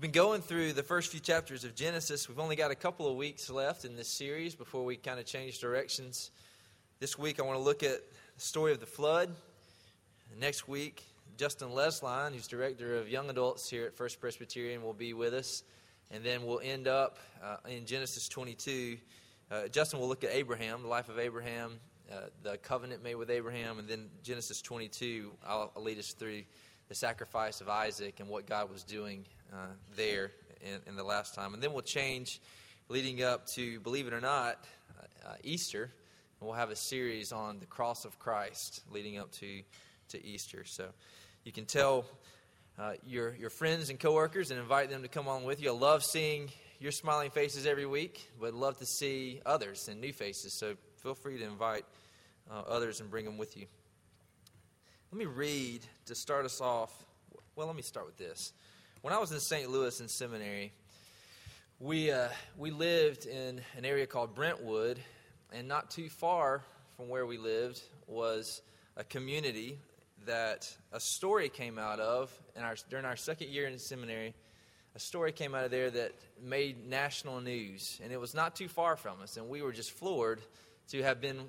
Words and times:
We've 0.00 0.10
been 0.10 0.22
going 0.22 0.40
through 0.40 0.72
the 0.72 0.82
first 0.82 1.10
few 1.10 1.20
chapters 1.20 1.62
of 1.62 1.74
Genesis. 1.74 2.26
We've 2.26 2.38
only 2.38 2.56
got 2.56 2.70
a 2.70 2.74
couple 2.74 3.06
of 3.06 3.16
weeks 3.16 3.50
left 3.50 3.84
in 3.84 3.96
this 3.96 4.08
series 4.08 4.54
before 4.54 4.82
we 4.82 4.96
kind 4.96 5.20
of 5.20 5.26
change 5.26 5.58
directions. 5.58 6.30
This 7.00 7.18
week, 7.18 7.38
I 7.38 7.42
want 7.42 7.58
to 7.58 7.62
look 7.62 7.82
at 7.82 8.00
the 8.34 8.40
story 8.40 8.72
of 8.72 8.80
the 8.80 8.86
flood. 8.86 9.28
Next 10.38 10.66
week, 10.66 11.04
Justin 11.36 11.68
Lesline, 11.68 12.32
who's 12.32 12.48
director 12.48 12.96
of 12.96 13.10
young 13.10 13.28
adults 13.28 13.68
here 13.68 13.84
at 13.84 13.94
First 13.94 14.22
Presbyterian, 14.22 14.82
will 14.82 14.94
be 14.94 15.12
with 15.12 15.34
us. 15.34 15.64
And 16.10 16.24
then 16.24 16.46
we'll 16.46 16.62
end 16.64 16.88
up 16.88 17.18
uh, 17.44 17.56
in 17.68 17.84
Genesis 17.84 18.26
22. 18.26 18.96
Uh, 19.50 19.68
Justin 19.68 20.00
will 20.00 20.08
look 20.08 20.24
at 20.24 20.30
Abraham, 20.30 20.80
the 20.80 20.88
life 20.88 21.10
of 21.10 21.18
Abraham, 21.18 21.78
uh, 22.10 22.20
the 22.42 22.56
covenant 22.56 23.04
made 23.04 23.16
with 23.16 23.28
Abraham, 23.28 23.78
and 23.78 23.86
then 23.86 24.08
Genesis 24.22 24.62
22. 24.62 25.30
I'll, 25.46 25.70
I'll 25.76 25.82
lead 25.82 25.98
us 25.98 26.12
through 26.12 26.44
the 26.88 26.94
sacrifice 26.94 27.60
of 27.60 27.68
Isaac 27.68 28.20
and 28.20 28.30
what 28.30 28.46
God 28.46 28.70
was 28.72 28.82
doing 28.82 29.26
uh, 29.52 29.66
there 29.96 30.32
in, 30.60 30.80
in, 30.86 30.96
the 30.96 31.04
last 31.04 31.34
time. 31.34 31.54
And 31.54 31.62
then 31.62 31.72
we'll 31.72 31.82
change 31.82 32.40
leading 32.88 33.22
up 33.22 33.46
to, 33.48 33.80
believe 33.80 34.06
it 34.06 34.12
or 34.12 34.20
not, 34.20 34.64
uh, 35.26 35.34
Easter. 35.42 35.84
And 35.84 36.48
we'll 36.48 36.56
have 36.56 36.70
a 36.70 36.76
series 36.76 37.32
on 37.32 37.58
the 37.58 37.66
cross 37.66 38.04
of 38.04 38.18
Christ 38.18 38.82
leading 38.90 39.18
up 39.18 39.32
to, 39.32 39.62
to 40.10 40.24
Easter. 40.24 40.64
So 40.64 40.86
you 41.44 41.52
can 41.52 41.66
tell 41.66 42.04
uh, 42.78 42.94
your, 43.06 43.34
your 43.34 43.50
friends 43.50 43.90
and 43.90 43.98
coworkers 43.98 44.50
and 44.50 44.60
invite 44.60 44.90
them 44.90 45.02
to 45.02 45.08
come 45.08 45.28
on 45.28 45.44
with 45.44 45.60
you. 45.62 45.70
I 45.70 45.76
love 45.76 46.04
seeing 46.04 46.50
your 46.78 46.92
smiling 46.92 47.30
faces 47.30 47.66
every 47.66 47.86
week, 47.86 48.30
but 48.40 48.54
love 48.54 48.78
to 48.78 48.86
see 48.86 49.40
others 49.44 49.88
and 49.88 50.00
new 50.00 50.12
faces. 50.12 50.58
So 50.58 50.76
feel 50.96 51.14
free 51.14 51.38
to 51.38 51.44
invite 51.44 51.84
uh, 52.50 52.60
others 52.68 53.00
and 53.00 53.10
bring 53.10 53.24
them 53.24 53.36
with 53.36 53.56
you. 53.56 53.66
Let 55.12 55.18
me 55.18 55.26
read 55.26 55.84
to 56.06 56.14
start 56.14 56.44
us 56.44 56.60
off. 56.60 56.92
Well, 57.56 57.66
let 57.66 57.76
me 57.76 57.82
start 57.82 58.06
with 58.06 58.16
this. 58.16 58.52
When 59.02 59.14
I 59.14 59.18
was 59.18 59.32
in 59.32 59.40
St. 59.40 59.70
Louis 59.70 59.98
in 59.98 60.08
seminary, 60.08 60.74
we, 61.78 62.10
uh, 62.10 62.28
we 62.58 62.70
lived 62.70 63.24
in 63.24 63.62
an 63.78 63.86
area 63.86 64.06
called 64.06 64.34
Brentwood, 64.34 65.00
and 65.54 65.66
not 65.66 65.90
too 65.90 66.10
far 66.10 66.60
from 66.98 67.08
where 67.08 67.24
we 67.24 67.38
lived 67.38 67.80
was 68.06 68.60
a 68.98 69.04
community 69.04 69.78
that 70.26 70.70
a 70.92 71.00
story 71.00 71.48
came 71.48 71.78
out 71.78 71.98
of 71.98 72.30
in 72.54 72.62
our, 72.62 72.76
during 72.90 73.06
our 73.06 73.16
second 73.16 73.48
year 73.48 73.66
in 73.66 73.78
seminary. 73.78 74.34
A 74.94 75.00
story 75.00 75.32
came 75.32 75.54
out 75.54 75.64
of 75.64 75.70
there 75.70 75.90
that 75.90 76.12
made 76.38 76.86
national 76.86 77.40
news, 77.40 77.98
and 78.04 78.12
it 78.12 78.20
was 78.20 78.34
not 78.34 78.54
too 78.54 78.68
far 78.68 78.96
from 78.96 79.22
us, 79.22 79.38
and 79.38 79.48
we 79.48 79.62
were 79.62 79.72
just 79.72 79.92
floored 79.92 80.42
to 80.88 81.02
have 81.02 81.22
been 81.22 81.40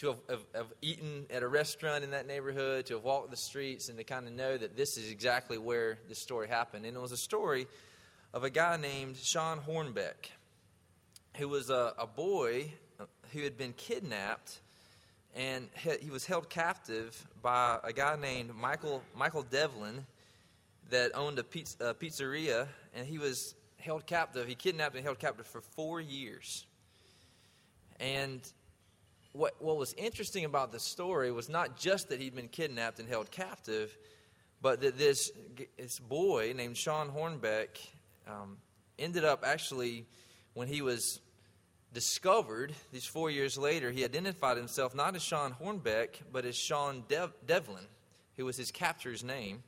to 0.00 0.08
have, 0.08 0.18
have, 0.30 0.44
have, 0.54 0.72
eaten 0.80 1.26
at 1.28 1.42
a 1.42 1.48
restaurant 1.48 2.02
in 2.02 2.12
that 2.12 2.26
neighborhood, 2.26 2.86
to 2.86 2.94
have 2.94 3.04
walked 3.04 3.30
the 3.30 3.36
streets, 3.36 3.90
and 3.90 3.98
to 3.98 4.04
kind 4.04 4.26
of 4.26 4.32
know 4.32 4.56
that 4.56 4.74
this 4.74 4.96
is 4.96 5.10
exactly 5.10 5.58
where 5.58 5.98
this 6.08 6.18
story 6.18 6.48
happened. 6.48 6.86
And 6.86 6.96
it 6.96 7.00
was 7.00 7.12
a 7.12 7.18
story 7.18 7.66
of 8.32 8.42
a 8.42 8.50
guy 8.50 8.78
named 8.78 9.16
Shawn 9.18 9.60
Hornbeck, 9.60 10.30
who 11.36 11.48
was 11.48 11.68
a, 11.68 11.92
a 11.98 12.06
boy 12.06 12.72
who 13.32 13.42
had 13.42 13.58
been 13.58 13.74
kidnapped, 13.74 14.60
and 15.36 15.68
he 16.00 16.10
was 16.10 16.24
held 16.24 16.48
captive 16.48 17.26
by 17.42 17.78
a 17.84 17.92
guy 17.92 18.16
named 18.16 18.54
Michael 18.54 19.02
Michael 19.14 19.42
Devlin 19.42 20.06
that 20.88 21.12
owned 21.14 21.38
a, 21.38 21.44
pizza, 21.44 21.90
a 21.90 21.94
pizzeria, 21.94 22.66
and 22.94 23.06
he 23.06 23.18
was 23.18 23.54
held 23.78 24.06
captive. 24.06 24.48
He 24.48 24.54
kidnapped 24.54 24.96
and 24.96 25.04
held 25.04 25.18
captive 25.18 25.46
for 25.46 25.60
four 25.60 26.00
years. 26.00 26.66
And 28.00 28.40
what, 29.32 29.54
what 29.60 29.76
was 29.76 29.94
interesting 29.94 30.44
about 30.44 30.72
the 30.72 30.80
story 30.80 31.30
was 31.30 31.48
not 31.48 31.78
just 31.78 32.08
that 32.08 32.20
he'd 32.20 32.34
been 32.34 32.48
kidnapped 32.48 32.98
and 32.98 33.08
held 33.08 33.30
captive, 33.30 33.96
but 34.60 34.80
that 34.80 34.98
this, 34.98 35.30
this 35.78 35.98
boy 35.98 36.52
named 36.56 36.76
Shawn 36.76 37.10
Hornbeck 37.10 37.68
um, 38.26 38.58
ended 38.98 39.24
up 39.24 39.44
actually, 39.46 40.06
when 40.54 40.68
he 40.68 40.82
was 40.82 41.20
discovered 41.92 42.72
these 42.92 43.06
four 43.06 43.30
years 43.30 43.56
later, 43.56 43.90
he 43.90 44.04
identified 44.04 44.56
himself 44.56 44.94
not 44.94 45.14
as 45.14 45.22
Shawn 45.22 45.54
Hornbeck, 45.60 46.20
but 46.32 46.44
as 46.44 46.56
Shawn 46.56 47.04
Dev- 47.08 47.32
Devlin, 47.46 47.86
who 48.36 48.44
was 48.44 48.56
his 48.56 48.70
captor's 48.70 49.24
name. 49.24 49.62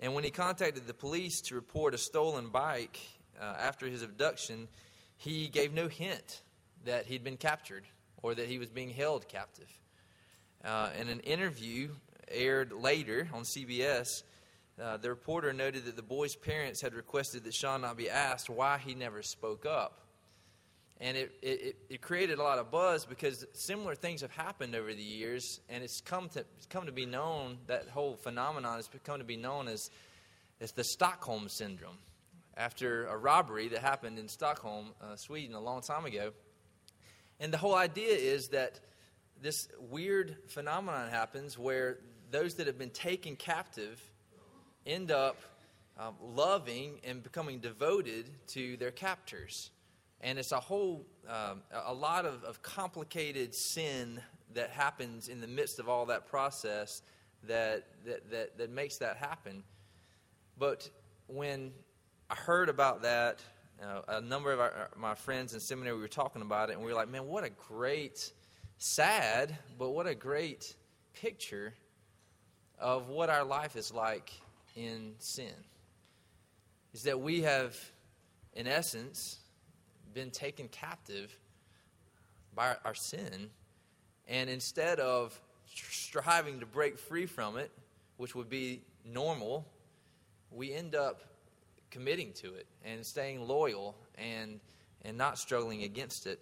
And 0.00 0.14
when 0.14 0.24
he 0.24 0.30
contacted 0.30 0.86
the 0.86 0.94
police 0.94 1.40
to 1.42 1.54
report 1.54 1.94
a 1.94 1.98
stolen 1.98 2.48
bike 2.48 2.98
uh, 3.40 3.54
after 3.58 3.86
his 3.86 4.02
abduction, 4.02 4.68
he 5.16 5.48
gave 5.48 5.72
no 5.72 5.88
hint 5.88 6.42
that 6.84 7.06
he'd 7.06 7.24
been 7.24 7.36
captured 7.36 7.84
or 8.24 8.34
that 8.34 8.48
he 8.48 8.58
was 8.58 8.70
being 8.70 8.88
held 8.88 9.28
captive. 9.28 9.68
Uh, 10.64 10.88
in 10.98 11.10
an 11.10 11.20
interview 11.20 11.90
aired 12.28 12.72
later 12.72 13.28
on 13.34 13.42
CBS, 13.42 14.06
uh, 14.82 14.96
the 14.96 15.10
reporter 15.10 15.52
noted 15.52 15.84
that 15.84 15.94
the 15.94 16.02
boy's 16.02 16.34
parents 16.34 16.80
had 16.80 16.94
requested 16.94 17.44
that 17.44 17.52
Shawn 17.52 17.82
not 17.82 17.98
be 17.98 18.08
asked 18.08 18.48
why 18.48 18.78
he 18.78 18.94
never 18.94 19.22
spoke 19.22 19.66
up. 19.66 20.00
And 21.02 21.18
it, 21.18 21.32
it, 21.42 21.76
it, 21.90 22.00
created 22.00 22.38
a 22.38 22.42
lot 22.42 22.58
of 22.58 22.70
buzz 22.70 23.04
because 23.04 23.44
similar 23.52 23.94
things 23.94 24.22
have 24.22 24.30
happened 24.30 24.74
over 24.74 24.94
the 24.94 25.02
years, 25.02 25.60
and 25.68 25.84
it's 25.84 26.00
come 26.00 26.30
to, 26.30 26.46
it's 26.56 26.66
come 26.66 26.86
to 26.86 26.92
be 26.92 27.04
known, 27.04 27.58
that 27.66 27.90
whole 27.90 28.16
phenomenon 28.16 28.76
has 28.76 28.88
become 28.88 29.18
to 29.18 29.24
be 29.24 29.36
known 29.36 29.68
as, 29.68 29.90
as 30.62 30.72
the 30.72 30.84
Stockholm 30.84 31.50
Syndrome. 31.50 31.98
After 32.56 33.06
a 33.06 33.18
robbery 33.18 33.68
that 33.68 33.80
happened 33.80 34.18
in 34.18 34.28
Stockholm, 34.28 34.94
uh, 35.02 35.16
Sweden, 35.16 35.54
a 35.54 35.60
long 35.60 35.82
time 35.82 36.06
ago, 36.06 36.32
and 37.44 37.52
the 37.52 37.58
whole 37.58 37.74
idea 37.74 38.08
is 38.08 38.48
that 38.48 38.80
this 39.42 39.68
weird 39.90 40.38
phenomenon 40.48 41.10
happens 41.10 41.58
where 41.58 41.98
those 42.30 42.54
that 42.54 42.66
have 42.66 42.78
been 42.78 42.88
taken 42.88 43.36
captive 43.36 44.02
end 44.86 45.10
up 45.10 45.36
um, 45.98 46.14
loving 46.22 47.00
and 47.04 47.22
becoming 47.22 47.58
devoted 47.58 48.30
to 48.46 48.78
their 48.78 48.92
captors. 48.92 49.70
And 50.22 50.38
it's 50.38 50.52
a 50.52 50.58
whole, 50.58 51.04
um, 51.28 51.60
a 51.84 51.92
lot 51.92 52.24
of, 52.24 52.42
of 52.44 52.62
complicated 52.62 53.54
sin 53.54 54.22
that 54.54 54.70
happens 54.70 55.28
in 55.28 55.42
the 55.42 55.46
midst 55.46 55.78
of 55.78 55.86
all 55.86 56.06
that 56.06 56.24
process 56.24 57.02
that, 57.46 57.84
that, 58.06 58.30
that, 58.30 58.56
that 58.56 58.70
makes 58.70 58.96
that 58.96 59.18
happen. 59.18 59.64
But 60.58 60.88
when 61.26 61.72
I 62.30 62.36
heard 62.36 62.70
about 62.70 63.02
that 63.02 63.42
uh, 63.84 64.00
a 64.08 64.20
number 64.20 64.52
of 64.52 64.60
our, 64.60 64.90
my 64.96 65.14
friends 65.14 65.54
in 65.54 65.60
seminary, 65.60 65.94
we 65.94 66.02
were 66.02 66.08
talking 66.08 66.42
about 66.42 66.70
it, 66.70 66.74
and 66.74 66.82
we 66.82 66.90
were 66.90 66.96
like, 66.96 67.08
man, 67.08 67.26
what 67.26 67.44
a 67.44 67.50
great, 67.50 68.32
sad, 68.78 69.56
but 69.78 69.90
what 69.90 70.06
a 70.06 70.14
great 70.14 70.74
picture 71.12 71.74
of 72.78 73.08
what 73.08 73.30
our 73.30 73.44
life 73.44 73.76
is 73.76 73.92
like 73.92 74.32
in 74.74 75.14
sin. 75.18 75.52
Is 76.92 77.02
that 77.04 77.20
we 77.20 77.42
have, 77.42 77.76
in 78.54 78.66
essence, 78.66 79.38
been 80.12 80.30
taken 80.30 80.68
captive 80.68 81.36
by 82.54 82.76
our 82.84 82.94
sin, 82.94 83.50
and 84.28 84.48
instead 84.48 85.00
of 85.00 85.38
striving 85.66 86.60
to 86.60 86.66
break 86.66 86.98
free 86.98 87.26
from 87.26 87.56
it, 87.56 87.70
which 88.16 88.34
would 88.34 88.48
be 88.48 88.82
normal, 89.04 89.66
we 90.50 90.72
end 90.72 90.94
up 90.94 91.20
committing 91.94 92.32
to 92.32 92.54
it 92.54 92.66
and 92.84 93.06
staying 93.06 93.46
loyal 93.46 93.94
and, 94.16 94.58
and 95.02 95.16
not 95.16 95.38
struggling 95.38 95.84
against 95.84 96.26
it. 96.26 96.40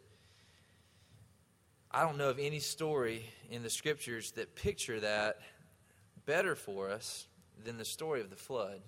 I 1.90 2.02
don't 2.02 2.16
know 2.16 2.30
of 2.30 2.38
any 2.38 2.58
story 2.58 3.26
in 3.50 3.62
the 3.62 3.68
scriptures 3.68 4.30
that 4.32 4.56
picture 4.56 4.98
that 5.00 5.40
better 6.24 6.54
for 6.54 6.88
us 6.88 7.26
than 7.64 7.76
the 7.76 7.84
story 7.84 8.22
of 8.22 8.30
the 8.30 8.36
flood. 8.36 8.80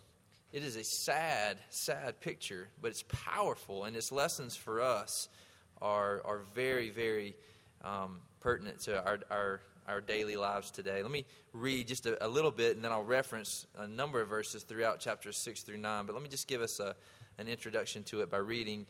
It 0.53 0.65
is 0.65 0.77
a 0.77 0.85
sad, 0.85 1.59
sad 1.69 2.21
picture, 2.21 2.69
but 2.81 2.93
it's 2.93 3.05
powerful, 3.09 3.85
and 3.85 3.95
its 3.95 4.11
lessons 4.11 4.57
for 4.57 4.81
us 4.81 5.29
are, 5.83 6.23
are 6.25 6.45
very, 6.55 6.89
very 6.89 7.37
um, 7.83 8.21
pertinent 8.41 8.81
to 8.81 9.05
our, 9.05 9.19
our, 9.31 9.61
our 9.87 10.01
daily 10.01 10.37
lives 10.37 10.71
today. 10.71 11.03
Let 11.03 11.11
me 11.11 11.25
read 11.53 11.89
just 11.89 12.07
a, 12.07 12.25
a, 12.25 12.29
little 12.29 12.51
bit, 12.51 12.77
and 12.77 12.85
then 12.85 12.93
I'll 12.93 13.05
reference 13.05 13.67
a 13.79 13.87
number 13.87 14.21
of 14.21 14.29
verses 14.29 14.63
throughout 14.63 15.01
chapters 15.01 15.37
6 15.39 15.63
through 15.63 15.79
9. 15.79 16.07
But 16.07 16.15
let 16.15 16.23
me 16.23 16.29
just 16.29 16.49
give 16.49 16.63
us 16.63 16.81
a, 16.81 16.95
an 17.39 17.49
introduction 17.49 18.03
to 18.05 18.23
it 18.23 18.31
by 18.31 18.39
reading, 18.39 18.87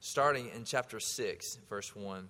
starting 0.00 0.50
in 0.54 0.64
chapter 0.64 1.00
6, 1.00 1.58
verse 1.68 1.94
1. 1.94 2.28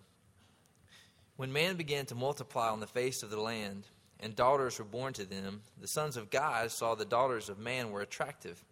When 1.37 1.53
man 1.53 1.77
began 1.77 2.07
to 2.07 2.15
multiply 2.15 2.69
on 2.69 2.81
the 2.81 2.87
face 2.87 3.23
of 3.23 3.31
the 3.31 3.41
land, 3.41 3.87
and 4.21 4.37
daughters 4.37 4.79
were 4.79 4.85
born 4.85 5.13
to 5.15 5.25
them, 5.25 5.63
the 5.81 5.89
sons 5.89 6.17
of 6.17 6.31
God 6.31 6.71
saw 6.71 6.95
the 6.95 7.05
daughters 7.05 7.49
of 7.49 7.59
man 7.59 7.91
were 7.91 8.01
attractive. 8.01 8.63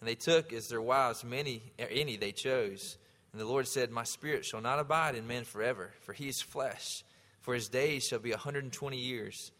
And 0.00 0.08
they 0.08 0.14
took 0.14 0.52
as 0.52 0.68
their 0.68 0.80
wives 0.80 1.24
many, 1.24 1.62
er, 1.80 1.88
any 1.90 2.16
they 2.16 2.32
chose. 2.32 2.96
And 3.32 3.40
the 3.40 3.46
Lord 3.46 3.66
said, 3.66 3.90
My 3.90 4.04
spirit 4.04 4.44
shall 4.44 4.60
not 4.60 4.78
abide 4.78 5.16
in 5.16 5.26
man 5.26 5.44
forever, 5.44 5.90
for 6.02 6.12
he 6.12 6.28
is 6.28 6.40
flesh 6.40 7.02
for 7.46 7.54
his 7.54 7.68
days 7.68 8.04
shall 8.04 8.18
be 8.18 8.32
a 8.32 8.34
120 8.34 8.96
years. 8.96 9.52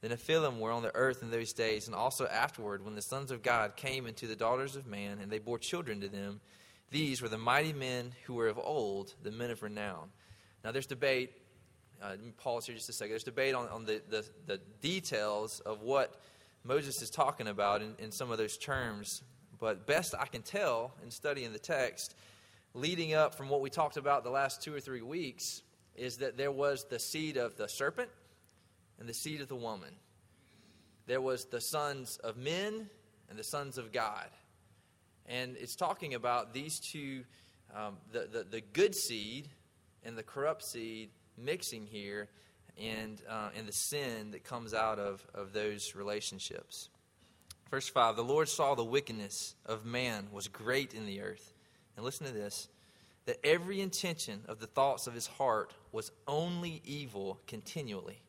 The 0.00 0.08
Nephilim 0.08 0.60
were 0.60 0.72
on 0.72 0.82
the 0.82 0.94
earth 0.94 1.22
in 1.22 1.30
those 1.30 1.52
days, 1.52 1.86
and 1.86 1.94
also 1.94 2.26
afterward, 2.26 2.82
when 2.82 2.94
the 2.94 3.02
sons 3.02 3.30
of 3.30 3.42
God 3.42 3.76
came 3.76 4.06
into 4.06 4.26
the 4.26 4.34
daughters 4.34 4.76
of 4.76 4.86
man, 4.86 5.18
and 5.20 5.30
they 5.30 5.38
bore 5.38 5.58
children 5.58 6.00
to 6.00 6.08
them. 6.08 6.40
These 6.90 7.20
were 7.20 7.28
the 7.28 7.36
mighty 7.36 7.74
men 7.74 8.12
who 8.24 8.32
were 8.32 8.48
of 8.48 8.58
old, 8.58 9.12
the 9.22 9.30
men 9.30 9.50
of 9.50 9.62
renown. 9.62 10.08
Now, 10.64 10.72
there's 10.72 10.86
debate. 10.86 11.32
Uh, 12.02 12.12
let 12.12 12.24
me 12.24 12.32
pause 12.38 12.64
here 12.64 12.74
just 12.74 12.88
a 12.88 12.94
second. 12.94 13.10
There's 13.10 13.24
debate 13.24 13.54
on, 13.54 13.68
on 13.68 13.84
the, 13.84 14.00
the, 14.08 14.24
the 14.46 14.58
details 14.80 15.60
of 15.60 15.82
what 15.82 16.22
Moses 16.64 17.02
is 17.02 17.10
talking 17.10 17.48
about 17.48 17.82
in, 17.82 17.94
in 17.98 18.10
some 18.10 18.30
of 18.30 18.38
those 18.38 18.56
terms. 18.56 19.22
But 19.58 19.86
best 19.86 20.14
I 20.18 20.24
can 20.24 20.40
tell 20.40 20.94
in 21.04 21.10
studying 21.10 21.52
the 21.52 21.58
text, 21.58 22.14
leading 22.72 23.12
up 23.12 23.34
from 23.34 23.50
what 23.50 23.60
we 23.60 23.68
talked 23.68 23.98
about 23.98 24.24
the 24.24 24.30
last 24.30 24.62
two 24.62 24.74
or 24.74 24.80
three 24.80 25.02
weeks, 25.02 25.60
is 25.98 26.18
that 26.18 26.36
there 26.36 26.52
was 26.52 26.86
the 26.88 26.98
seed 26.98 27.36
of 27.36 27.56
the 27.56 27.68
serpent 27.68 28.10
and 28.98 29.08
the 29.08 29.14
seed 29.14 29.40
of 29.40 29.48
the 29.48 29.56
woman. 29.56 29.90
There 31.06 31.20
was 31.20 31.46
the 31.46 31.60
sons 31.60 32.18
of 32.22 32.36
men 32.36 32.88
and 33.28 33.38
the 33.38 33.44
sons 33.44 33.78
of 33.78 33.92
God. 33.92 34.28
And 35.26 35.56
it's 35.58 35.76
talking 35.76 36.14
about 36.14 36.54
these 36.54 36.80
two, 36.80 37.24
um, 37.74 37.96
the, 38.12 38.28
the, 38.30 38.44
the, 38.44 38.60
good 38.60 38.94
seed 38.94 39.48
and 40.02 40.16
the 40.16 40.22
corrupt 40.22 40.64
seed 40.64 41.10
mixing 41.36 41.86
here 41.86 42.28
and, 42.80 43.20
uh, 43.28 43.50
and 43.56 43.66
the 43.66 43.72
sin 43.72 44.30
that 44.30 44.44
comes 44.44 44.72
out 44.72 44.98
of, 44.98 45.26
of 45.34 45.52
those 45.52 45.94
relationships. 45.94 46.88
Verse 47.70 47.88
5 47.88 48.16
The 48.16 48.24
Lord 48.24 48.48
saw 48.48 48.74
the 48.74 48.84
wickedness 48.84 49.54
of 49.66 49.84
man 49.84 50.28
was 50.32 50.48
great 50.48 50.94
in 50.94 51.04
the 51.06 51.20
earth. 51.20 51.52
And 51.96 52.04
listen 52.04 52.26
to 52.26 52.32
this 52.32 52.68
that 53.26 53.44
every 53.44 53.82
intention 53.82 54.40
of 54.48 54.58
the 54.58 54.66
thoughts 54.66 55.06
of 55.06 55.12
his 55.12 55.26
heart 55.26 55.74
was 55.92 56.10
only 56.26 56.82
evil 56.84 57.40
continually. 57.46 58.20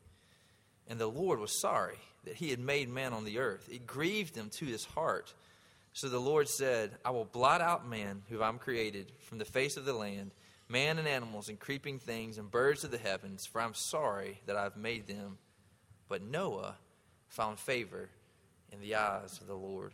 And 0.88 0.98
the 0.98 1.06
Lord 1.06 1.38
was 1.38 1.60
sorry 1.60 1.98
that 2.24 2.34
he 2.34 2.50
had 2.50 2.58
made 2.60 2.88
man 2.88 3.12
on 3.12 3.24
the 3.24 3.38
earth. 3.38 3.68
It 3.70 3.86
grieved 3.86 4.36
him 4.36 4.50
to 4.58 4.64
his 4.64 4.84
heart. 4.84 5.32
So 5.92 6.08
the 6.08 6.18
Lord 6.18 6.48
said, 6.48 6.92
I 7.04 7.10
will 7.10 7.24
blot 7.24 7.60
out 7.60 7.88
man, 7.88 8.22
who 8.28 8.42
I'm 8.42 8.58
created, 8.58 9.12
from 9.20 9.38
the 9.38 9.44
face 9.44 9.76
of 9.76 9.84
the 9.84 9.92
land, 9.92 10.32
man 10.68 10.98
and 10.98 11.08
animals 11.08 11.48
and 11.48 11.58
creeping 11.58 11.98
things 11.98 12.38
and 12.38 12.50
birds 12.50 12.84
of 12.84 12.90
the 12.90 12.98
heavens, 12.98 13.46
for 13.46 13.60
I'm 13.60 13.74
sorry 13.74 14.40
that 14.46 14.56
I've 14.56 14.76
made 14.76 15.06
them. 15.06 15.38
But 16.08 16.22
Noah 16.22 16.76
found 17.28 17.58
favor 17.58 18.08
in 18.72 18.80
the 18.80 18.94
eyes 18.94 19.38
of 19.40 19.46
the 19.46 19.54
Lord. 19.54 19.92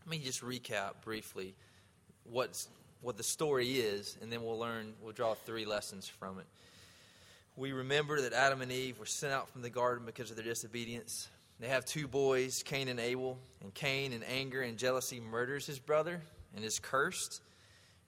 Let 0.00 0.10
me 0.10 0.18
just 0.18 0.42
recap 0.42 1.02
briefly 1.02 1.54
what's, 2.24 2.68
what 3.04 3.16
the 3.16 3.22
story 3.22 3.72
is, 3.72 4.16
and 4.20 4.32
then 4.32 4.42
we'll 4.42 4.58
learn, 4.58 4.94
we'll 5.02 5.12
draw 5.12 5.34
three 5.34 5.64
lessons 5.64 6.08
from 6.08 6.38
it. 6.38 6.46
We 7.56 7.72
remember 7.72 8.20
that 8.22 8.32
Adam 8.32 8.62
and 8.62 8.72
Eve 8.72 8.98
were 8.98 9.06
sent 9.06 9.32
out 9.32 9.48
from 9.50 9.62
the 9.62 9.70
garden 9.70 10.06
because 10.06 10.30
of 10.30 10.36
their 10.36 10.44
disobedience. 10.44 11.28
They 11.60 11.68
have 11.68 11.84
two 11.84 12.08
boys, 12.08 12.62
Cain 12.64 12.88
and 12.88 12.98
Abel, 12.98 13.38
and 13.62 13.72
Cain, 13.72 14.12
in 14.12 14.22
anger 14.24 14.62
and 14.62 14.76
jealousy, 14.76 15.20
murders 15.20 15.66
his 15.66 15.78
brother 15.78 16.20
and 16.56 16.64
is 16.64 16.80
cursed. 16.80 17.42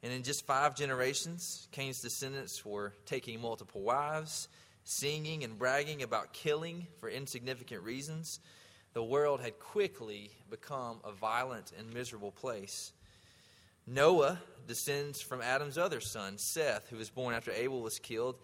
And 0.02 0.12
in 0.12 0.22
just 0.22 0.46
five 0.46 0.74
generations, 0.74 1.68
Cain's 1.70 2.00
descendants 2.00 2.64
were 2.64 2.92
taking 3.04 3.40
multiple 3.40 3.82
wives, 3.82 4.48
singing 4.84 5.44
and 5.44 5.58
bragging 5.58 6.02
about 6.02 6.32
killing 6.32 6.86
for 6.98 7.08
insignificant 7.08 7.82
reasons 7.82 8.40
the 8.96 9.04
world 9.04 9.42
had 9.42 9.58
quickly 9.58 10.30
become 10.48 11.00
a 11.04 11.12
violent 11.12 11.70
and 11.78 11.92
miserable 11.92 12.32
place. 12.32 12.94
Noah 13.86 14.40
descends 14.66 15.20
from 15.20 15.40
Adam's 15.40 15.78
other 15.78 16.00
son, 16.00 16.38
Seth, 16.38 16.88
who 16.88 16.96
was 16.96 17.10
born 17.10 17.34
after 17.34 17.52
Abel 17.52 17.80
was 17.80 17.98
killed, 17.98 18.36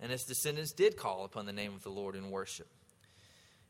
and 0.00 0.12
his 0.12 0.24
descendants 0.24 0.72
did 0.72 0.96
call 0.96 1.24
upon 1.24 1.46
the 1.46 1.52
name 1.52 1.74
of 1.74 1.82
the 1.82 1.90
Lord 1.90 2.14
in 2.14 2.30
worship. 2.30 2.68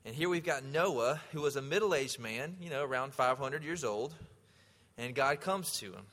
And 0.04 0.14
here 0.14 0.28
we've 0.28 0.44
got 0.44 0.64
Noah, 0.64 1.20
who 1.32 1.40
was 1.40 1.56
a 1.56 1.62
middle 1.62 1.94
aged 1.94 2.18
man, 2.18 2.56
you 2.60 2.70
know, 2.70 2.84
around 2.84 3.14
500 3.14 3.64
years 3.64 3.84
old, 3.84 4.14
and 4.98 5.14
God 5.14 5.40
comes 5.40 5.78
to 5.78 5.92
him. 5.92 6.06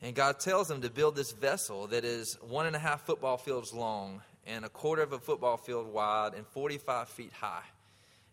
And 0.00 0.14
God 0.14 0.38
tells 0.38 0.70
him 0.70 0.82
to 0.82 0.90
build 0.90 1.16
this 1.16 1.32
vessel 1.32 1.86
that 1.88 2.04
is 2.04 2.38
one 2.42 2.66
and 2.66 2.76
a 2.76 2.78
half 2.78 3.06
football 3.06 3.36
fields 3.36 3.72
long 3.72 4.20
and 4.46 4.64
a 4.64 4.68
quarter 4.68 5.02
of 5.02 5.12
a 5.12 5.18
football 5.18 5.56
field 5.56 5.92
wide 5.92 6.34
and 6.34 6.46
45 6.46 7.08
feet 7.08 7.32
high 7.32 7.62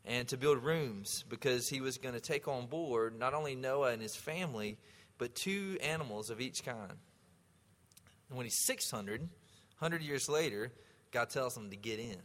and 0.06 0.28
to 0.28 0.38
build 0.38 0.64
rooms 0.64 1.24
because 1.30 1.70
he 1.70 1.80
was 1.80 1.98
going 1.98 2.16
to 2.16 2.22
take 2.22 2.48
on 2.48 2.66
board 2.66 3.18
not 3.18 3.34
only 3.34 3.56
Noah 3.56 3.92
and 3.92 4.02
his 4.02 4.16
family, 4.16 4.78
but 5.22 5.36
two 5.36 5.78
animals 5.84 6.32
of 6.32 6.42
each 6.42 6.66
kind. 6.66 6.98
And 8.28 8.38
when 8.38 8.48
he's 8.48 8.66
600, 8.66 9.22
100 9.22 10.02
years 10.02 10.28
later, 10.28 10.72
God 11.12 11.30
tells 11.30 11.56
him 11.56 11.70
to 11.70 11.76
get 11.76 12.00
in. 12.00 12.18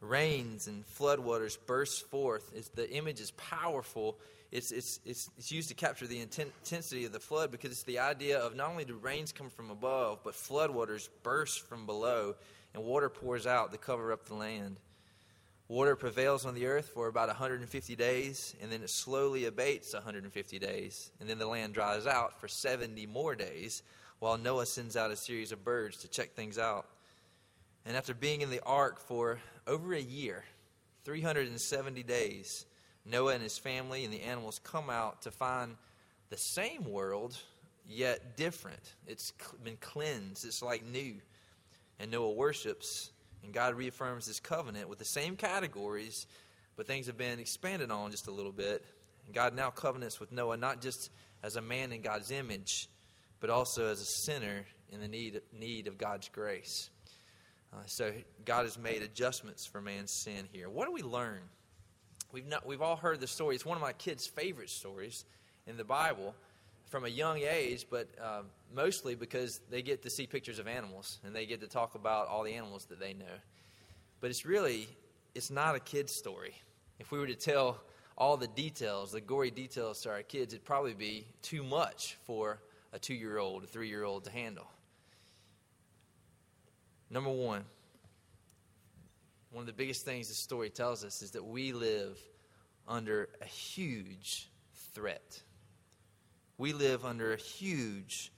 Rains 0.00 0.68
and 0.68 0.84
floodwaters 0.86 1.58
burst 1.66 2.08
forth. 2.08 2.52
It's, 2.54 2.68
the 2.68 2.88
image 2.92 3.18
is 3.18 3.32
powerful. 3.32 4.20
It's, 4.52 4.70
it's, 4.70 5.00
it's, 5.04 5.28
it's 5.36 5.50
used 5.50 5.70
to 5.70 5.74
capture 5.74 6.06
the 6.06 6.20
intensity 6.20 7.04
of 7.04 7.10
the 7.10 7.18
flood 7.18 7.50
because 7.50 7.72
it's 7.72 7.82
the 7.82 7.98
idea 7.98 8.38
of 8.38 8.54
not 8.54 8.70
only 8.70 8.84
do 8.84 8.94
rains 8.94 9.32
come 9.32 9.50
from 9.50 9.70
above, 9.70 10.20
but 10.22 10.34
floodwaters 10.34 11.08
burst 11.24 11.66
from 11.66 11.84
below, 11.84 12.36
and 12.74 12.84
water 12.84 13.08
pours 13.08 13.44
out 13.44 13.72
to 13.72 13.78
cover 13.78 14.12
up 14.12 14.26
the 14.26 14.34
land. 14.34 14.76
Water 15.68 15.96
prevails 15.96 16.44
on 16.44 16.54
the 16.54 16.66
earth 16.66 16.88
for 16.88 17.08
about 17.08 17.28
150 17.28 17.96
days, 17.96 18.54
and 18.60 18.70
then 18.70 18.82
it 18.82 18.90
slowly 18.90 19.46
abates 19.46 19.94
150 19.94 20.58
days, 20.58 21.10
and 21.20 21.28
then 21.28 21.38
the 21.38 21.46
land 21.46 21.72
dries 21.72 22.06
out 22.06 22.40
for 22.40 22.48
70 22.48 23.06
more 23.06 23.34
days 23.34 23.82
while 24.18 24.36
Noah 24.36 24.66
sends 24.66 24.96
out 24.96 25.10
a 25.10 25.16
series 25.16 25.50
of 25.50 25.64
birds 25.64 25.98
to 25.98 26.08
check 26.08 26.34
things 26.34 26.58
out. 26.58 26.86
And 27.84 27.96
after 27.96 28.14
being 28.14 28.42
in 28.42 28.50
the 28.50 28.62
ark 28.64 29.00
for 29.00 29.40
over 29.66 29.94
a 29.94 30.00
year, 30.00 30.44
370 31.04 32.02
days, 32.02 32.66
Noah 33.04 33.34
and 33.34 33.42
his 33.42 33.58
family 33.58 34.04
and 34.04 34.12
the 34.12 34.22
animals 34.22 34.60
come 34.62 34.90
out 34.90 35.22
to 35.22 35.30
find 35.30 35.76
the 36.30 36.36
same 36.36 36.84
world, 36.84 37.36
yet 37.88 38.36
different. 38.36 38.94
It's 39.06 39.32
been 39.64 39.76
cleansed, 39.80 40.44
it's 40.44 40.62
like 40.62 40.84
new. 40.84 41.16
And 41.98 42.10
Noah 42.10 42.32
worships 42.32 43.10
and 43.42 43.52
God 43.52 43.74
reaffirms 43.74 44.26
his 44.26 44.40
covenant 44.40 44.88
with 44.88 44.98
the 44.98 45.04
same 45.04 45.36
categories, 45.36 46.26
but 46.76 46.86
things 46.86 47.06
have 47.06 47.18
been 47.18 47.38
expanded 47.38 47.90
on 47.90 48.10
just 48.10 48.28
a 48.28 48.30
little 48.30 48.52
bit. 48.52 48.84
And 49.26 49.34
God 49.34 49.54
now 49.54 49.70
covenants 49.70 50.20
with 50.20 50.32
Noah 50.32 50.56
not 50.56 50.80
just 50.80 51.10
as 51.42 51.56
a 51.56 51.60
man 51.60 51.92
in 51.92 52.02
God's 52.02 52.30
image, 52.30 52.88
but 53.40 53.50
also 53.50 53.86
as 53.90 54.00
a 54.00 54.04
sinner 54.04 54.64
in 54.90 55.00
the 55.00 55.08
need, 55.08 55.40
need 55.52 55.86
of 55.86 55.98
God's 55.98 56.28
grace. 56.28 56.90
Uh, 57.72 57.78
so 57.86 58.12
God 58.44 58.64
has 58.64 58.78
made 58.78 59.02
adjustments 59.02 59.66
for 59.66 59.80
man's 59.80 60.12
sin 60.12 60.46
here. 60.52 60.68
What 60.68 60.86
do 60.86 60.92
we 60.92 61.02
learn? 61.02 61.40
We've, 62.30 62.46
not, 62.46 62.66
we've 62.66 62.82
all 62.82 62.96
heard 62.96 63.20
the 63.20 63.26
story. 63.26 63.54
It's 63.54 63.66
one 63.66 63.76
of 63.76 63.82
my 63.82 63.92
kids' 63.92 64.26
favorite 64.26 64.70
stories 64.70 65.24
in 65.66 65.76
the 65.76 65.84
Bible 65.84 66.34
from 66.92 67.06
a 67.06 67.08
young 67.08 67.38
age, 67.38 67.86
but 67.90 68.06
uh, 68.22 68.42
mostly 68.72 69.14
because 69.14 69.62
they 69.70 69.80
get 69.80 70.02
to 70.02 70.10
see 70.10 70.26
pictures 70.26 70.58
of 70.58 70.68
animals 70.68 71.20
and 71.24 71.34
they 71.34 71.46
get 71.46 71.62
to 71.62 71.66
talk 71.66 71.94
about 71.94 72.28
all 72.28 72.44
the 72.44 72.52
animals 72.52 72.84
that 72.84 73.00
they 73.00 73.14
know. 73.14 73.24
But 74.20 74.28
it's 74.28 74.44
really, 74.44 74.86
it's 75.34 75.50
not 75.50 75.74
a 75.74 75.80
kid's 75.80 76.12
story. 76.12 76.54
If 76.98 77.10
we 77.10 77.18
were 77.18 77.26
to 77.26 77.34
tell 77.34 77.80
all 78.18 78.36
the 78.36 78.46
details, 78.46 79.10
the 79.10 79.22
gory 79.22 79.50
details 79.50 80.02
to 80.02 80.10
our 80.10 80.22
kids, 80.22 80.52
it'd 80.52 80.66
probably 80.66 80.92
be 80.92 81.26
too 81.40 81.64
much 81.64 82.18
for 82.26 82.60
a 82.92 82.98
two 82.98 83.14
year 83.14 83.38
old, 83.38 83.64
a 83.64 83.66
three 83.66 83.88
year 83.88 84.04
old 84.04 84.24
to 84.24 84.30
handle. 84.30 84.66
Number 87.08 87.30
one, 87.30 87.64
one 89.50 89.62
of 89.62 89.66
the 89.66 89.72
biggest 89.72 90.04
things 90.04 90.28
the 90.28 90.34
story 90.34 90.68
tells 90.68 91.06
us 91.06 91.22
is 91.22 91.30
that 91.30 91.44
we 91.44 91.72
live 91.72 92.18
under 92.86 93.30
a 93.40 93.46
huge 93.46 94.50
threat 94.92 95.40
we 96.58 96.72
live 96.72 97.04
under 97.04 97.32
a 97.32 97.36
huge 97.36 98.32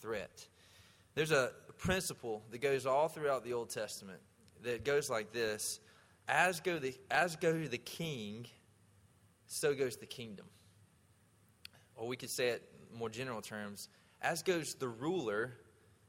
threat. 0.00 0.46
There's 1.14 1.32
a 1.32 1.50
principle 1.78 2.42
that 2.50 2.58
goes 2.58 2.86
all 2.86 3.08
throughout 3.08 3.44
the 3.44 3.52
Old 3.52 3.70
Testament 3.70 4.20
that 4.62 4.84
goes 4.84 5.10
like 5.10 5.32
this 5.32 5.80
as 6.28 6.60
go 6.60 6.78
the 6.78 6.94
as 7.10 7.36
go 7.36 7.52
the 7.52 7.78
king 7.78 8.46
so 9.46 9.74
goes 9.74 9.96
the 9.96 10.06
kingdom. 10.06 10.46
Or 11.94 12.06
we 12.06 12.16
could 12.16 12.30
say 12.30 12.48
it 12.48 12.62
more 12.92 13.08
general 13.08 13.40
terms 13.40 13.88
as 14.22 14.42
goes 14.42 14.74
the 14.74 14.88
ruler 14.88 15.54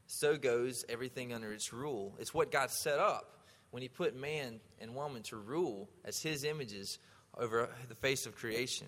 so 0.07 0.37
goes 0.37 0.85
everything 0.89 1.33
under 1.33 1.51
its 1.51 1.73
rule. 1.73 2.15
It's 2.19 2.33
what 2.33 2.51
god 2.51 2.71
set 2.71 2.99
up 2.99 3.45
when 3.71 3.81
he 3.81 3.89
put 3.89 4.15
man 4.15 4.59
and 4.79 4.95
woman 4.95 5.23
to 5.23 5.37
rule 5.37 5.89
as 6.05 6.21
his 6.21 6.43
images 6.43 6.99
over 7.37 7.69
the 7.89 7.95
face 7.95 8.25
of 8.25 8.35
creation. 8.35 8.87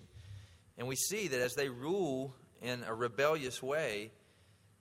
And 0.78 0.88
we 0.88 0.96
see 0.96 1.28
that 1.28 1.40
as 1.40 1.54
they 1.54 1.68
rule 1.68 2.34
in 2.60 2.82
a 2.86 2.94
rebellious 2.94 3.62
way, 3.62 4.10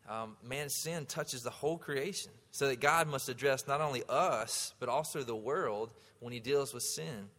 um, 0.07 0.35
man's 0.43 0.73
sin 0.73 1.05
touches 1.05 1.43
the 1.43 1.49
whole 1.49 1.77
creation. 1.77 2.31
So 2.51 2.67
that 2.67 2.79
God 2.79 3.07
must 3.07 3.29
address 3.29 3.67
not 3.67 3.79
only 3.79 4.03
us, 4.09 4.73
but 4.79 4.89
also 4.89 5.21
the 5.21 5.35
world 5.35 5.93
when 6.19 6.33
he 6.33 6.39
deals 6.39 6.73
with 6.73 6.83
sin. 6.83 7.29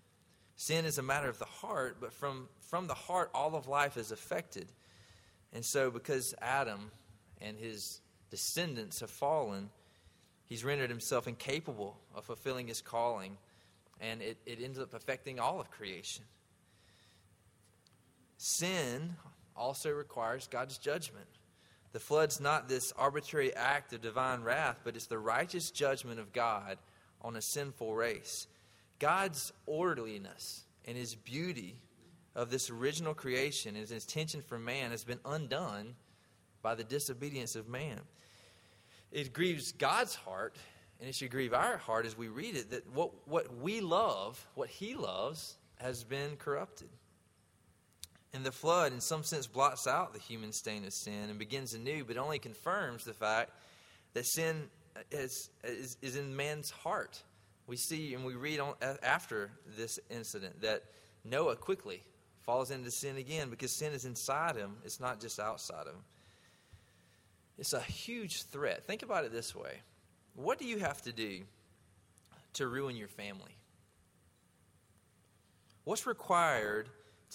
Sin 0.55 0.85
is 0.85 0.99
a 0.99 1.03
matter 1.03 1.29
of 1.29 1.39
the 1.39 1.47
heart, 1.47 1.97
but 2.01 2.13
from, 2.13 2.49
from 2.61 2.87
the 2.87 2.95
heart, 2.95 3.31
all 3.35 3.57
of 3.57 3.67
life 3.67 3.97
is 3.97 4.13
affected. 4.13 4.69
And 5.53 5.65
so, 5.65 5.91
because 5.91 6.35
Adam 6.41 6.93
and 7.41 7.59
his 7.59 8.01
descendants 8.31 9.01
have 9.01 9.11
fallen, 9.11 9.71
he's 10.45 10.65
rendered 10.65 10.91
himself 10.91 11.27
incapable 11.27 11.99
of 12.15 12.25
fulfilling 12.25 12.69
his 12.69 12.81
calling, 12.81 13.37
and 14.01 14.23
it, 14.23 14.37
it 14.47 14.61
ends 14.63 14.79
up 14.79 14.95
affecting 14.95 15.41
all 15.41 15.61
of 15.61 15.71
creation. 15.71 16.25
Sin 18.37 19.17
also 19.57 19.91
requires 19.91 20.47
God's 20.47 20.79
judgment. 20.79 21.27
The 21.93 22.01
flood's 22.01 22.41
not 22.41 22.69
this 22.69 22.93
arbitrary 22.97 23.55
act 23.55 23.93
of 23.93 24.01
divine 24.01 24.43
wrath, 24.43 24.81
but 24.85 24.95
it's 24.95 25.07
the 25.07 25.19
righteous 25.19 25.71
judgment 25.71 26.21
of 26.21 26.33
God 26.33 26.79
on 27.21 27.37
a 27.37 27.43
sinful 27.43 27.95
race. 27.95 28.47
God's 28.99 29.53
orderliness 29.67 30.65
and 30.87 30.97
his 30.97 31.15
beauty 31.15 31.77
of 32.35 32.51
this 32.51 32.71
original 32.71 33.15
creation 33.15 33.71
and 33.71 33.89
his 33.89 33.91
intention 33.91 34.41
for 34.41 34.59
man 34.59 34.93
has 34.93 35.05
been 35.05 35.19
undone 35.25 35.95
by 36.63 36.75
the 36.75 36.85
disobedience 36.85 37.57
of 37.57 37.69
man. 37.69 38.01
It 39.11 39.33
grieves 39.33 39.73
God's 39.73 40.15
heart, 40.15 40.57
and 41.01 41.09
it 41.09 41.15
should 41.15 41.33
grieve 41.33 41.53
our 41.53 41.77
heart 41.77 42.07
as 42.07 42.17
we 42.17 42.29
read 42.29 42.55
it, 42.55 42.71
that 42.71 42.89
what, 42.95 43.11
what 43.27 43.57
we 43.59 43.81
love, 43.81 44.47
what 44.55 44.69
he 44.69 44.95
loves, 44.95 45.57
has 45.77 46.05
been 46.05 46.37
corrupted. 46.37 46.89
And 48.33 48.47
the 48.47 48.53
flood, 48.53 48.93
in 48.93 49.01
some 49.01 49.25
sense, 49.25 49.47
blots 49.47 49.87
out 49.87 50.13
the 50.13 50.21
human 50.21 50.53
stain 50.53 50.85
of 50.85 50.93
sin 50.93 51.31
and 51.31 51.39
begins 51.39 51.75
anew, 51.75 52.05
but 52.05 52.17
only 52.17 52.39
confirms 52.39 53.05
the 53.05 53.13
fact 53.13 53.51
that 54.15 54.25
sin 54.25 54.69
is, 55.11 55.51
is, 55.65 55.97
is 56.01 56.17
in 56.17 56.35
man's 56.37 56.71
heart. 56.71 57.23
We 57.67 57.77
see 57.77 58.15
and 58.15 58.25
we 58.25 58.35
read 58.35 58.61
on, 58.61 58.75
after 59.03 59.51
this 59.77 59.99
incident 60.11 60.61
that 60.63 60.85
Noah 61.25 61.57
quickly 61.57 62.03
falls 62.41 62.71
into 62.71 62.91
sin 62.91 63.17
again 63.17 63.51
because 63.51 63.79
sin 63.79 63.93
is 63.93 64.05
inside 64.05 64.57
him, 64.57 64.77
it's 64.85 65.01
not 65.01 65.21
just 65.21 65.39
outside 65.39 65.87
him. 65.87 66.03
It's 67.59 67.73
a 67.73 67.81
huge 67.81 68.45
threat. 68.45 68.85
Think 68.87 69.03
about 69.03 69.25
it 69.25 69.33
this 69.33 69.55
way 69.55 69.81
What 70.35 70.59
do 70.59 70.65
you 70.67 70.79
have 70.79 71.03
to 71.03 71.13
do 71.13 71.43
to 72.55 72.67
ruin 72.67 72.97
your 72.97 73.09
family? 73.09 73.57
What's 75.85 76.07
required 76.07 76.89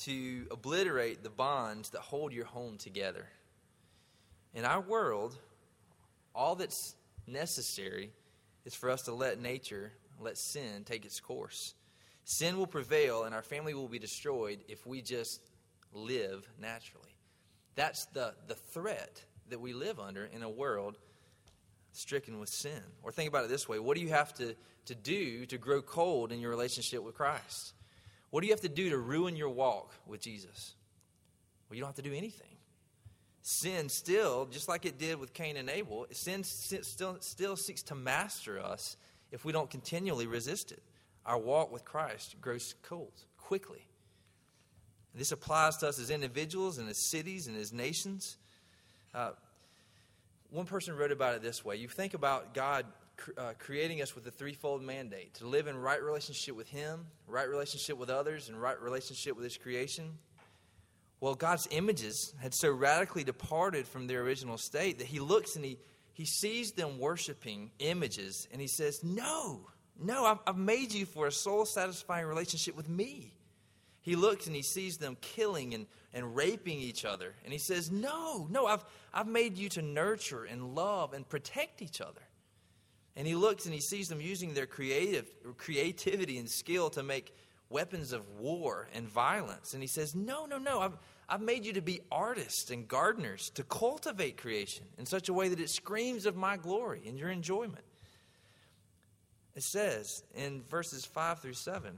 to 0.03 0.47
obliterate 0.51 1.23
the 1.23 1.29
bonds 1.29 1.89
that 1.91 2.01
hold 2.01 2.33
your 2.33 2.45
home 2.45 2.77
together? 2.77 3.27
In 4.53 4.65
our 4.65 4.81
world, 4.81 5.37
all 6.33 6.55
that's 6.55 6.95
necessary 7.27 8.11
is 8.65 8.75
for 8.75 8.89
us 8.89 9.03
to 9.03 9.13
let 9.13 9.39
nature, 9.39 9.91
let 10.19 10.37
sin 10.37 10.83
take 10.85 11.05
its 11.05 11.19
course. 11.19 11.73
Sin 12.23 12.57
will 12.57 12.67
prevail 12.67 13.23
and 13.23 13.35
our 13.35 13.43
family 13.43 13.73
will 13.73 13.87
be 13.87 13.99
destroyed 13.99 14.59
if 14.67 14.85
we 14.87 15.01
just 15.01 15.41
live 15.93 16.47
naturally. 16.59 17.15
That's 17.75 18.05
the, 18.07 18.33
the 18.47 18.55
threat 18.55 19.21
that 19.49 19.61
we 19.61 19.73
live 19.73 19.99
under 19.99 20.25
in 20.25 20.41
a 20.41 20.49
world 20.49 20.97
stricken 21.91 22.39
with 22.39 22.49
sin. 22.49 22.81
Or 23.03 23.11
think 23.11 23.29
about 23.29 23.45
it 23.45 23.49
this 23.49 23.69
way 23.69 23.79
what 23.79 23.95
do 23.95 24.01
you 24.01 24.09
have 24.09 24.33
to, 24.35 24.55
to 24.85 24.95
do 24.95 25.45
to 25.45 25.57
grow 25.57 25.81
cold 25.81 26.31
in 26.31 26.39
your 26.39 26.49
relationship 26.49 27.03
with 27.03 27.15
Christ? 27.15 27.73
What 28.35 28.41
do 28.41 28.47
you 28.47 28.53
have 28.53 28.59
to 28.63 28.67
do 28.67 28.89
to 28.89 28.97
ruin 28.97 29.37
your 29.37 29.47
walk 29.47 29.93
with 30.05 30.19
Jesus? 30.19 30.75
Well, 31.69 31.77
you 31.77 31.81
don't 31.81 31.87
have 31.87 31.95
to 31.95 32.01
do 32.01 32.13
anything. 32.13 32.57
Sin 33.41 33.87
still, 33.87 34.45
just 34.47 34.67
like 34.67 34.85
it 34.85 34.99
did 34.99 35.21
with 35.21 35.31
Cain 35.33 35.55
and 35.55 35.69
Abel, 35.69 36.05
sin 36.11 36.43
still, 36.43 37.15
still 37.21 37.55
seeks 37.55 37.81
to 37.83 37.95
master 37.95 38.59
us 38.59 38.97
if 39.31 39.45
we 39.45 39.53
don't 39.53 39.69
continually 39.69 40.27
resist 40.27 40.73
it 40.73 40.83
our 41.25 41.37
walk 41.37 41.71
with 41.71 41.85
Christ 41.85 42.35
grows 42.41 42.75
cold 42.83 43.13
quickly. 43.37 43.87
This 45.13 45.31
applies 45.31 45.77
to 45.77 45.87
us 45.87 45.97
as 45.97 46.09
individuals 46.09 46.77
and 46.77 46.89
as 46.89 46.97
cities 46.97 47.47
and 47.47 47.55
as 47.55 47.71
nations. 47.71 48.35
Uh, 49.13 49.31
one 50.49 50.65
person 50.65 50.93
wrote 50.97 51.13
about 51.13 51.35
it 51.35 51.41
this 51.41 51.63
way 51.63 51.77
You 51.77 51.87
think 51.87 52.13
about 52.13 52.53
God 52.53 52.85
uh, 53.37 53.53
creating 53.57 54.01
us 54.01 54.15
with 54.15 54.25
a 54.27 54.31
threefold 54.31 54.81
mandate 54.81 55.33
to 55.35 55.47
live 55.47 55.67
in 55.67 55.77
right 55.77 56.01
relationship 56.01 56.55
with 56.55 56.69
Him, 56.69 57.05
right 57.27 57.47
relationship 57.47 57.97
with 57.97 58.09
others, 58.09 58.49
and 58.49 58.61
right 58.61 58.79
relationship 58.79 59.35
with 59.35 59.43
His 59.43 59.57
creation. 59.57 60.17
Well, 61.19 61.35
God's 61.35 61.67
images 61.71 62.33
had 62.41 62.53
so 62.53 62.71
radically 62.71 63.23
departed 63.23 63.87
from 63.87 64.07
their 64.07 64.21
original 64.21 64.57
state 64.57 64.99
that 64.99 65.07
He 65.07 65.19
looks 65.19 65.55
and 65.55 65.65
He, 65.65 65.77
he 66.13 66.25
sees 66.25 66.73
them 66.73 66.99
worshiping 66.99 67.71
images 67.79 68.47
and 68.51 68.61
He 68.61 68.67
says, 68.67 69.03
No, 69.03 69.61
no, 69.99 70.25
I've, 70.25 70.39
I've 70.45 70.57
made 70.57 70.93
you 70.93 71.05
for 71.05 71.27
a 71.27 71.31
soul 71.31 71.65
satisfying 71.65 72.25
relationship 72.25 72.75
with 72.75 72.89
me. 72.89 73.33
He 74.05 74.15
looks 74.15 74.45
and 74.45 74.55
he 74.55 74.61
sees 74.61 74.97
them 74.97 75.17
killing 75.19 75.73
and, 75.73 75.87
and 76.13 76.35
raping 76.35 76.77
each 76.77 77.05
other. 77.05 77.33
And 77.43 77.51
he 77.51 77.57
says, 77.57 77.89
No, 77.89 78.47
no, 78.51 78.67
I've, 78.67 78.85
I've 79.11 79.27
made 79.27 79.57
you 79.57 79.67
to 79.69 79.81
nurture 79.81 80.43
and 80.43 80.75
love 80.75 81.13
and 81.13 81.27
protect 81.27 81.81
each 81.81 82.01
other. 82.01 82.21
And 83.15 83.25
he 83.25 83.35
looks 83.35 83.65
and 83.65 83.73
he 83.73 83.79
sees 83.79 84.09
them 84.09 84.19
using 84.19 84.53
their 84.53 84.65
creative, 84.65 85.25
creativity 85.57 86.37
and 86.37 86.49
skill 86.49 86.89
to 86.91 87.03
make 87.03 87.33
weapons 87.69 88.11
of 88.11 88.29
war 88.31 88.87
and 88.93 89.07
violence. 89.07 89.73
And 89.73 89.81
he 89.81 89.87
says, 89.87 90.15
No, 90.15 90.45
no, 90.45 90.57
no, 90.57 90.81
I've, 90.81 90.97
I've 91.29 91.41
made 91.41 91.65
you 91.65 91.73
to 91.73 91.81
be 91.81 92.01
artists 92.11 92.71
and 92.71 92.87
gardeners, 92.87 93.49
to 93.51 93.63
cultivate 93.63 94.37
creation 94.37 94.85
in 94.97 95.05
such 95.05 95.29
a 95.29 95.33
way 95.33 95.47
that 95.49 95.59
it 95.59 95.69
screams 95.69 96.25
of 96.25 96.35
my 96.35 96.57
glory 96.57 97.03
and 97.07 97.17
your 97.17 97.29
enjoyment. 97.29 97.85
It 99.55 99.63
says 99.63 100.23
in 100.35 100.63
verses 100.63 101.05
5 101.05 101.39
through 101.39 101.53
7 101.53 101.97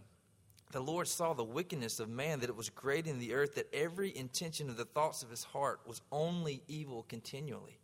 the 0.72 0.82
Lord 0.82 1.08
saw 1.08 1.34
the 1.34 1.44
wickedness 1.44 2.00
of 2.00 2.10
man, 2.10 2.42
that 2.42 2.50
it 2.50 2.56
was 2.56 2.70
great 2.70 3.08
in 3.08 3.20
the 3.20 3.34
earth, 3.34 3.56
that 3.56 3.74
every 3.74 4.16
intention 4.16 4.70
of 4.70 4.76
the 4.76 4.86
thoughts 4.86 5.24
of 5.24 5.30
his 5.30 5.46
heart 5.46 5.80
was 5.88 6.02
only 6.12 6.62
evil 6.68 7.06
continually, 7.08 7.80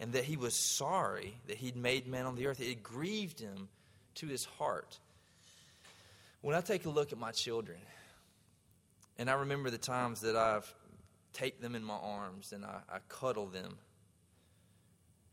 and 0.00 0.12
that 0.14 0.24
he 0.24 0.36
was 0.36 0.54
sorry 0.54 1.34
that 1.46 1.58
he'd 1.58 1.76
made 1.76 2.08
man 2.08 2.26
on 2.26 2.34
the 2.34 2.46
earth. 2.46 2.60
It 2.60 2.82
grieved 2.82 3.38
him 3.38 3.68
to 4.16 4.26
his 4.26 4.44
heart. 4.44 4.98
When 6.40 6.56
I 6.56 6.60
take 6.60 6.86
a 6.86 6.90
look 6.90 7.12
at 7.12 7.18
my 7.18 7.30
children, 7.30 7.78
and 9.18 9.30
I 9.30 9.34
remember 9.34 9.70
the 9.70 9.78
times 9.78 10.22
that 10.22 10.34
I've 10.34 10.72
taken 11.32 11.62
them 11.62 11.76
in 11.76 11.84
my 11.84 11.94
arms 11.94 12.52
and 12.52 12.64
I, 12.64 12.80
I 12.92 12.98
cuddle 13.08 13.46
them 13.46 13.76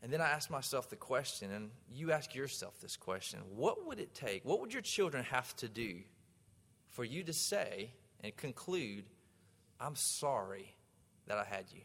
and 0.02 0.12
then 0.12 0.20
I 0.20 0.28
ask 0.28 0.48
myself 0.50 0.88
the 0.90 0.96
question, 0.96 1.50
and 1.50 1.70
you 1.92 2.12
ask 2.12 2.34
yourself 2.34 2.80
this 2.80 2.96
question 2.96 3.40
what 3.54 3.86
would 3.86 3.98
it 3.98 4.14
take? 4.14 4.44
What 4.44 4.60
would 4.60 4.72
your 4.72 4.82
children 4.82 5.24
have 5.24 5.54
to 5.56 5.68
do 5.68 5.96
for 6.90 7.04
you 7.04 7.24
to 7.24 7.32
say 7.32 7.90
and 8.22 8.36
conclude, 8.36 9.04
I'm 9.80 9.96
sorry 9.96 10.74
that 11.26 11.38
I 11.38 11.44
had 11.44 11.64
you? 11.72 11.80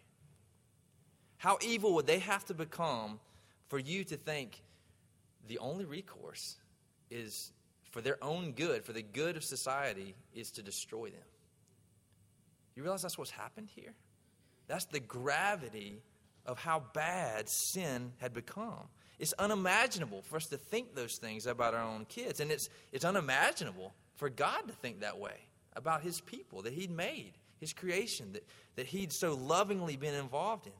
How 1.37 1.57
evil 1.61 1.93
would 1.95 2.07
they 2.07 2.19
have 2.19 2.45
to 2.45 2.53
become 2.53 3.19
for 3.67 3.79
you 3.79 4.03
to 4.05 4.17
think 4.17 4.61
the 5.47 5.57
only 5.59 5.85
recourse 5.85 6.55
is 7.11 7.51
for 7.91 8.01
their 8.01 8.17
own 8.23 8.53
good, 8.53 8.83
for 8.83 8.93
the 8.93 9.01
good 9.01 9.37
of 9.37 9.43
society, 9.43 10.15
is 10.33 10.51
to 10.51 10.63
destroy 10.63 11.09
them? 11.09 11.21
You 12.75 12.83
realize 12.83 13.01
that's 13.01 13.17
what's 13.17 13.31
happened 13.31 13.69
here? 13.75 13.93
That's 14.67 14.85
the 14.85 14.99
gravity 14.99 16.01
of 16.45 16.59
how 16.59 16.83
bad 16.93 17.47
sin 17.49 18.13
had 18.17 18.33
become. 18.33 18.87
It's 19.19 19.33
unimaginable 19.33 20.21
for 20.23 20.37
us 20.37 20.47
to 20.47 20.57
think 20.57 20.95
those 20.95 21.17
things 21.17 21.45
about 21.45 21.73
our 21.73 21.83
own 21.83 22.05
kids. 22.05 22.39
And 22.39 22.51
it's, 22.51 22.69
it's 22.91 23.05
unimaginable 23.05 23.93
for 24.15 24.29
God 24.29 24.67
to 24.67 24.73
think 24.73 25.01
that 25.01 25.17
way 25.17 25.47
about 25.75 26.01
his 26.01 26.21
people 26.21 26.61
that 26.63 26.73
he'd 26.73 26.91
made, 26.91 27.33
his 27.59 27.73
creation, 27.73 28.33
that, 28.33 28.45
that 28.75 28.87
he'd 28.87 29.13
so 29.13 29.35
lovingly 29.35 29.95
been 29.95 30.15
involved 30.15 30.67
in. 30.67 30.73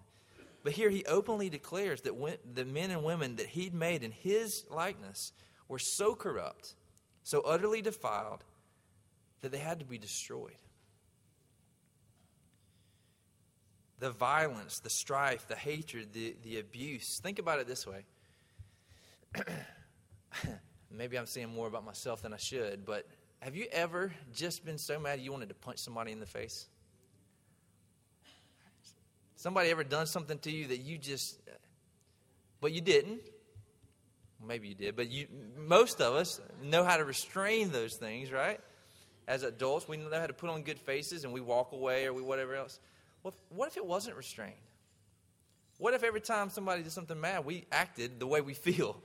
But 0.64 0.74
here 0.74 0.90
he 0.90 1.04
openly 1.06 1.50
declares 1.50 2.02
that 2.02 2.16
when, 2.16 2.38
the 2.54 2.66
men 2.66 2.92
and 2.92 3.04
women 3.04 3.36
that 3.36 3.48
he'd 3.48 3.74
made 3.74 4.04
in 4.04 4.12
his 4.12 4.66
likeness 4.70 5.34
were 5.68 5.80
so 5.80 6.16
corrupt, 6.16 6.76
so 7.24 7.42
utterly 7.42 7.82
defiled, 7.82 8.44
that 9.42 9.52
they 9.52 9.58
had 9.58 9.80
to 9.80 9.86
be 9.86 9.98
destroyed. 9.98 10.56
the 14.04 14.12
violence, 14.12 14.80
the 14.80 14.90
strife, 14.90 15.48
the 15.48 15.56
hatred, 15.56 16.12
the, 16.12 16.36
the 16.44 16.60
abuse. 16.60 17.22
Think 17.24 17.40
about 17.40 17.60
it 17.60 17.68
this 17.68 17.88
way. 17.88 18.04
Maybe 20.92 21.18
I'm 21.18 21.26
saying 21.26 21.48
more 21.48 21.68
about 21.68 21.86
myself 21.86 22.22
than 22.22 22.34
I 22.34 22.38
should, 22.38 22.86
but 22.86 23.08
have 23.40 23.56
you 23.56 23.66
ever 23.72 24.14
just 24.34 24.66
been 24.66 24.78
so 24.78 25.00
mad 25.00 25.22
you 25.22 25.32
wanted 25.32 25.48
to 25.48 25.56
punch 25.56 25.80
somebody 25.80 26.12
in 26.12 26.20
the 26.20 26.26
face? 26.26 26.68
Somebody 29.44 29.72
ever 29.72 29.84
done 29.84 30.06
something 30.06 30.40
to 30.40 30.50
you 30.50 30.68
that 30.68 30.78
you 30.78 30.98
just, 30.98 31.38
but 32.62 32.72
you 32.72 32.80
didn't? 32.80 33.20
Maybe 34.42 34.70
you 34.70 34.74
did, 34.74 34.96
but 34.96 35.10
you, 35.12 35.28
most 35.58 36.00
of 36.00 36.14
us 36.14 36.40
know 36.64 36.86
how 36.86 36.96
to 36.96 37.04
restrain 37.04 37.70
those 37.70 37.98
things, 37.98 38.32
right? 38.32 38.58
As 39.28 39.44
adults, 39.44 39.86
we 39.86 39.98
know 39.98 40.18
how 40.18 40.28
to 40.28 40.34
put 40.34 40.50
on 40.50 40.64
good 40.64 40.80
faces 40.80 41.26
and 41.26 41.34
we 41.34 41.42
walk 41.42 41.74
away 41.74 42.06
or 42.06 42.14
we 42.14 42.22
whatever 42.22 42.56
else. 42.56 42.80
Well, 43.22 43.34
what 43.50 43.68
if 43.68 43.76
it 43.76 43.86
wasn't 43.86 44.16
restrained? 44.16 44.54
What 45.78 45.94
if 45.94 46.04
every 46.04 46.22
time 46.22 46.50
somebody 46.50 46.82
did 46.82 46.94
something 46.94 47.20
mad, 47.20 47.44
we 47.44 47.66
acted 47.70 48.22
the 48.22 48.28
way 48.28 48.40
we 48.40 48.54
feel? 48.54 48.96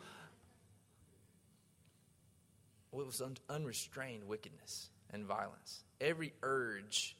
Well, 2.92 3.02
it 3.02 3.06
was 3.06 3.20
un- 3.20 3.38
unrestrained 3.50 4.28
wickedness 4.28 4.88
and 5.10 5.24
violence. 5.24 5.82
Every 6.00 6.32
urge, 6.44 7.16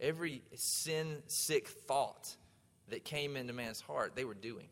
every 0.00 0.42
sin 0.56 1.22
sick 1.28 1.68
thought 1.68 2.34
that 2.88 3.04
came 3.04 3.36
into 3.36 3.52
man's 3.52 3.80
heart, 3.80 4.14
they 4.14 4.24
were 4.24 4.34
doing. 4.34 4.68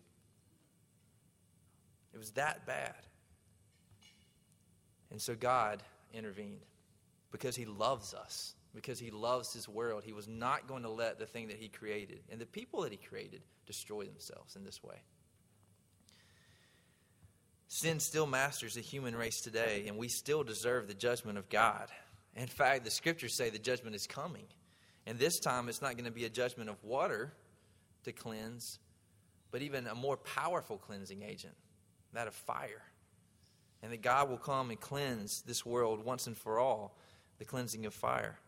It 2.13 2.19
was 2.19 2.33
that 2.33 2.67
bad. 2.67 2.95
And 5.11 5.21
so 5.21 5.35
God 5.35 5.83
intervened 6.13 6.61
because 7.31 7.57
he 7.57 7.65
loves 7.65 8.15
us 8.15 8.55
because 8.75 8.99
he 8.99 9.11
loves 9.11 9.53
his 9.53 9.69
world. 9.69 10.03
He 10.05 10.13
was 10.13 10.27
not 10.27 10.67
going 10.67 10.83
to 10.83 10.91
let 10.91 11.19
the 11.19 11.27
thing 11.27 11.49
that 11.49 11.57
he 11.57 11.69
created 11.69 12.21
and 12.31 12.41
the 12.41 12.47
people 12.47 12.83
that 12.83 12.93
he 12.93 12.99
created 12.99 13.43
destroy 13.67 14.05
themselves 14.05 14.57
in 14.57 14.65
this 14.65 14.83
way. 14.83 14.97
Sin 17.69 18.01
still 18.01 18.27
masters 18.27 18.75
the 18.75 18.81
human 18.81 19.17
race 19.17 19.41
today, 19.41 19.85
and 19.89 19.97
we 19.97 20.09
still 20.09 20.45
deserve 20.45 20.87
the 20.87 20.95
judgment 20.95 21.39
of 21.39 21.49
God. 21.49 21.89
In 22.37 22.47
fact, 22.47 22.85
the 22.85 22.91
scriptures 22.91 23.35
say 23.35 23.51
the 23.51 23.59
judgment 23.59 23.97
is 23.97 24.07
coming. 24.07 24.45
And 25.07 25.19
this 25.19 25.41
time, 25.41 25.69
it's 25.69 25.83
not 25.83 25.93
going 25.93 26.05
to 26.05 26.11
be 26.11 26.25
a 26.25 26.31
judgment 26.31 26.69
of 26.69 26.83
water 26.85 27.33
to 28.05 28.13
cleanse, 28.13 28.79
but 29.51 29.63
even 29.63 29.87
a 29.87 29.95
more 29.95 30.17
powerful 30.17 30.79
cleansing 30.79 31.23
agent, 31.23 31.55
that 32.13 32.27
of 32.27 32.35
fire. 32.35 32.83
And 33.83 33.93
that 33.93 34.03
God 34.03 34.31
will 34.31 34.39
come 34.39 34.71
and 34.71 34.81
cleanse 34.81 35.43
this 35.43 35.67
world 35.67 36.05
once 36.05 36.27
and 36.27 36.37
for 36.37 36.59
all, 36.59 36.97
the 37.39 37.45
cleansing 37.45 37.85
of 37.87 37.93
fire. 37.93 38.39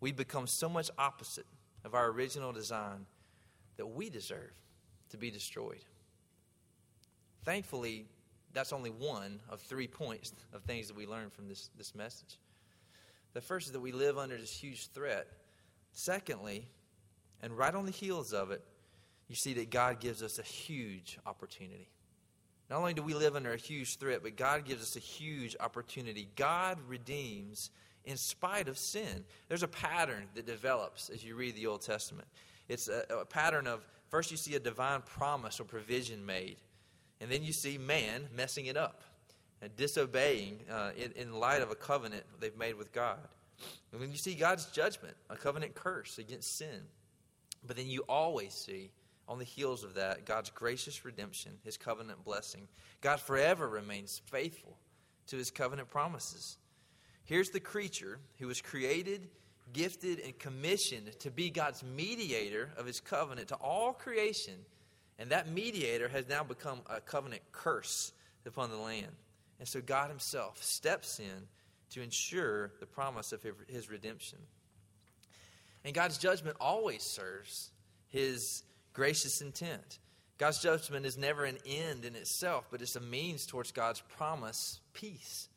We 0.00 0.12
become 0.12 0.46
so 0.46 0.68
much 0.68 0.90
opposite 0.98 1.46
of 1.84 1.94
our 1.94 2.08
original 2.08 2.52
design 2.52 3.06
that 3.76 3.86
we 3.86 4.10
deserve 4.10 4.52
to 5.10 5.16
be 5.16 5.30
destroyed. 5.30 5.84
Thankfully, 7.44 8.06
that's 8.52 8.72
only 8.72 8.90
one 8.90 9.40
of 9.48 9.60
three 9.60 9.86
points 9.86 10.32
of 10.52 10.62
things 10.62 10.88
that 10.88 10.96
we 10.96 11.06
learn 11.06 11.30
from 11.30 11.48
this, 11.48 11.70
this 11.76 11.94
message. 11.94 12.38
The 13.34 13.40
first 13.40 13.66
is 13.66 13.72
that 13.72 13.80
we 13.80 13.92
live 13.92 14.18
under 14.18 14.36
this 14.36 14.52
huge 14.52 14.88
threat. 14.88 15.26
Secondly, 15.92 16.66
and 17.42 17.56
right 17.56 17.74
on 17.74 17.84
the 17.84 17.92
heels 17.92 18.32
of 18.32 18.50
it, 18.50 18.62
you 19.28 19.34
see 19.34 19.54
that 19.54 19.70
God 19.70 20.00
gives 20.00 20.22
us 20.22 20.38
a 20.38 20.42
huge 20.42 21.18
opportunity. 21.26 21.88
Not 22.70 22.78
only 22.78 22.94
do 22.94 23.02
we 23.02 23.14
live 23.14 23.36
under 23.36 23.52
a 23.52 23.58
huge 23.58 23.96
threat, 23.96 24.20
but 24.22 24.36
God 24.36 24.64
gives 24.64 24.82
us 24.82 24.96
a 24.96 25.00
huge 25.00 25.56
opportunity. 25.58 26.28
God 26.36 26.78
redeems 26.86 27.70
in 28.04 28.16
spite 28.16 28.68
of 28.68 28.78
sin. 28.78 29.24
There's 29.48 29.62
a 29.62 29.68
pattern 29.68 30.24
that 30.34 30.46
develops 30.46 31.08
as 31.10 31.24
you 31.24 31.34
read 31.34 31.54
the 31.54 31.66
Old 31.66 31.82
Testament. 31.82 32.28
It's 32.68 32.88
a, 32.88 33.04
a 33.10 33.24
pattern 33.24 33.66
of 33.66 33.86
first 34.08 34.30
you 34.30 34.36
see 34.36 34.54
a 34.54 34.60
divine 34.60 35.02
promise 35.02 35.60
or 35.60 35.64
provision 35.64 36.24
made, 36.24 36.56
and 37.20 37.30
then 37.30 37.42
you 37.42 37.52
see 37.52 37.78
man 37.78 38.28
messing 38.34 38.66
it 38.66 38.76
up 38.76 39.02
and 39.60 39.74
disobeying 39.76 40.60
uh, 40.70 40.90
in, 40.96 41.12
in 41.12 41.32
light 41.32 41.62
of 41.62 41.70
a 41.70 41.74
covenant 41.74 42.24
they've 42.40 42.56
made 42.56 42.76
with 42.76 42.92
God. 42.92 43.18
And 43.92 44.00
then 44.00 44.10
you 44.10 44.16
see 44.16 44.34
God's 44.34 44.66
judgment, 44.66 45.16
a 45.30 45.36
covenant 45.36 45.74
curse 45.74 46.18
against 46.18 46.56
sin. 46.56 46.82
But 47.66 47.76
then 47.76 47.88
you 47.88 48.04
always 48.08 48.54
see 48.54 48.90
on 49.28 49.38
the 49.38 49.44
heels 49.44 49.84
of 49.84 49.94
that 49.94 50.24
God's 50.24 50.50
gracious 50.50 51.04
redemption, 51.04 51.52
his 51.62 51.76
covenant 51.76 52.24
blessing. 52.24 52.66
God 53.00 53.20
forever 53.20 53.68
remains 53.68 54.22
faithful 54.26 54.76
to 55.26 55.36
his 55.36 55.50
covenant 55.50 55.90
promises. 55.90 56.56
Here's 57.24 57.50
the 57.50 57.60
creature 57.60 58.18
who 58.38 58.46
was 58.46 58.62
created, 58.62 59.28
gifted, 59.72 60.20
and 60.20 60.38
commissioned 60.38 61.18
to 61.20 61.30
be 61.30 61.50
God's 61.50 61.82
mediator 61.82 62.70
of 62.78 62.86
his 62.86 63.00
covenant 63.00 63.48
to 63.48 63.56
all 63.56 63.92
creation. 63.92 64.54
And 65.18 65.30
that 65.30 65.50
mediator 65.50 66.08
has 66.08 66.26
now 66.28 66.42
become 66.42 66.80
a 66.88 67.00
covenant 67.00 67.42
curse 67.52 68.12
upon 68.46 68.70
the 68.70 68.78
land. 68.78 69.12
And 69.58 69.68
so 69.68 69.82
God 69.82 70.08
himself 70.08 70.62
steps 70.62 71.18
in 71.18 71.48
to 71.90 72.02
ensure 72.02 72.72
the 72.80 72.86
promise 72.86 73.32
of 73.32 73.44
his 73.68 73.90
redemption. 73.90 74.38
And 75.84 75.94
God's 75.94 76.18
judgment 76.18 76.56
always 76.60 77.02
serves 77.02 77.70
his 78.08 78.62
gracious 78.92 79.40
intent. 79.40 79.98
God's 80.38 80.60
judgment 80.60 81.04
is 81.04 81.18
never 81.18 81.44
an 81.44 81.58
end 81.66 82.04
in 82.04 82.14
itself, 82.14 82.66
but 82.70 82.80
it's 82.80 82.96
a 82.96 83.00
means 83.00 83.46
towards 83.46 83.72
God's 83.72 84.02
promise, 84.16 84.80
peace. 84.92 85.48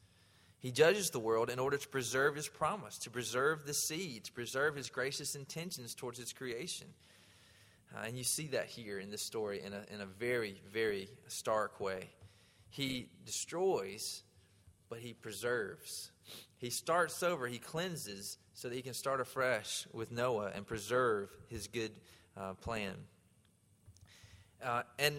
He 0.60 0.72
judges 0.72 1.10
the 1.10 1.20
world 1.20 1.50
in 1.50 1.60
order 1.60 1.78
to 1.78 1.88
preserve 1.88 2.36
his 2.36 2.48
promise, 2.48 2.98
to 3.00 3.10
preserve 3.10 3.66
the 3.66 3.74
seed, 3.74 4.26
to 4.26 4.32
preserve 4.32 4.76
his 4.76 4.90
gracious 4.90 5.36
intentions 5.36 5.96
towards 5.96 6.20
its 6.20 6.34
creation. 6.34 6.88
Uh, 7.96 8.04
and 8.06 8.18
you 8.18 8.24
see 8.24 8.48
that 8.48 8.68
here 8.68 9.00
in 9.00 9.10
this 9.10 9.24
story 9.24 9.62
in 9.62 9.74
a, 9.74 9.84
in 9.94 10.02
a 10.02 10.06
very, 10.06 10.62
very 10.72 11.10
stark 11.28 11.80
way. 11.80 12.10
He 12.70 13.10
destroys, 13.26 14.24
but 14.90 15.00
he 15.00 15.14
preserves. 15.14 16.12
He 16.58 16.70
starts 16.70 17.22
over, 17.22 17.48
he 17.48 17.58
cleanses 17.58 18.38
so 18.62 18.70
that 18.70 18.76
he 18.76 18.84
can 18.84 18.94
start 18.94 19.20
afresh 19.20 19.88
with 19.92 20.12
Noah 20.12 20.52
and 20.54 20.68
preserve 20.68 21.36
his 21.50 21.66
good 21.66 21.90
uh, 22.38 22.54
plan. 22.54 22.94
Uh, 24.64 24.84
and 25.00 25.16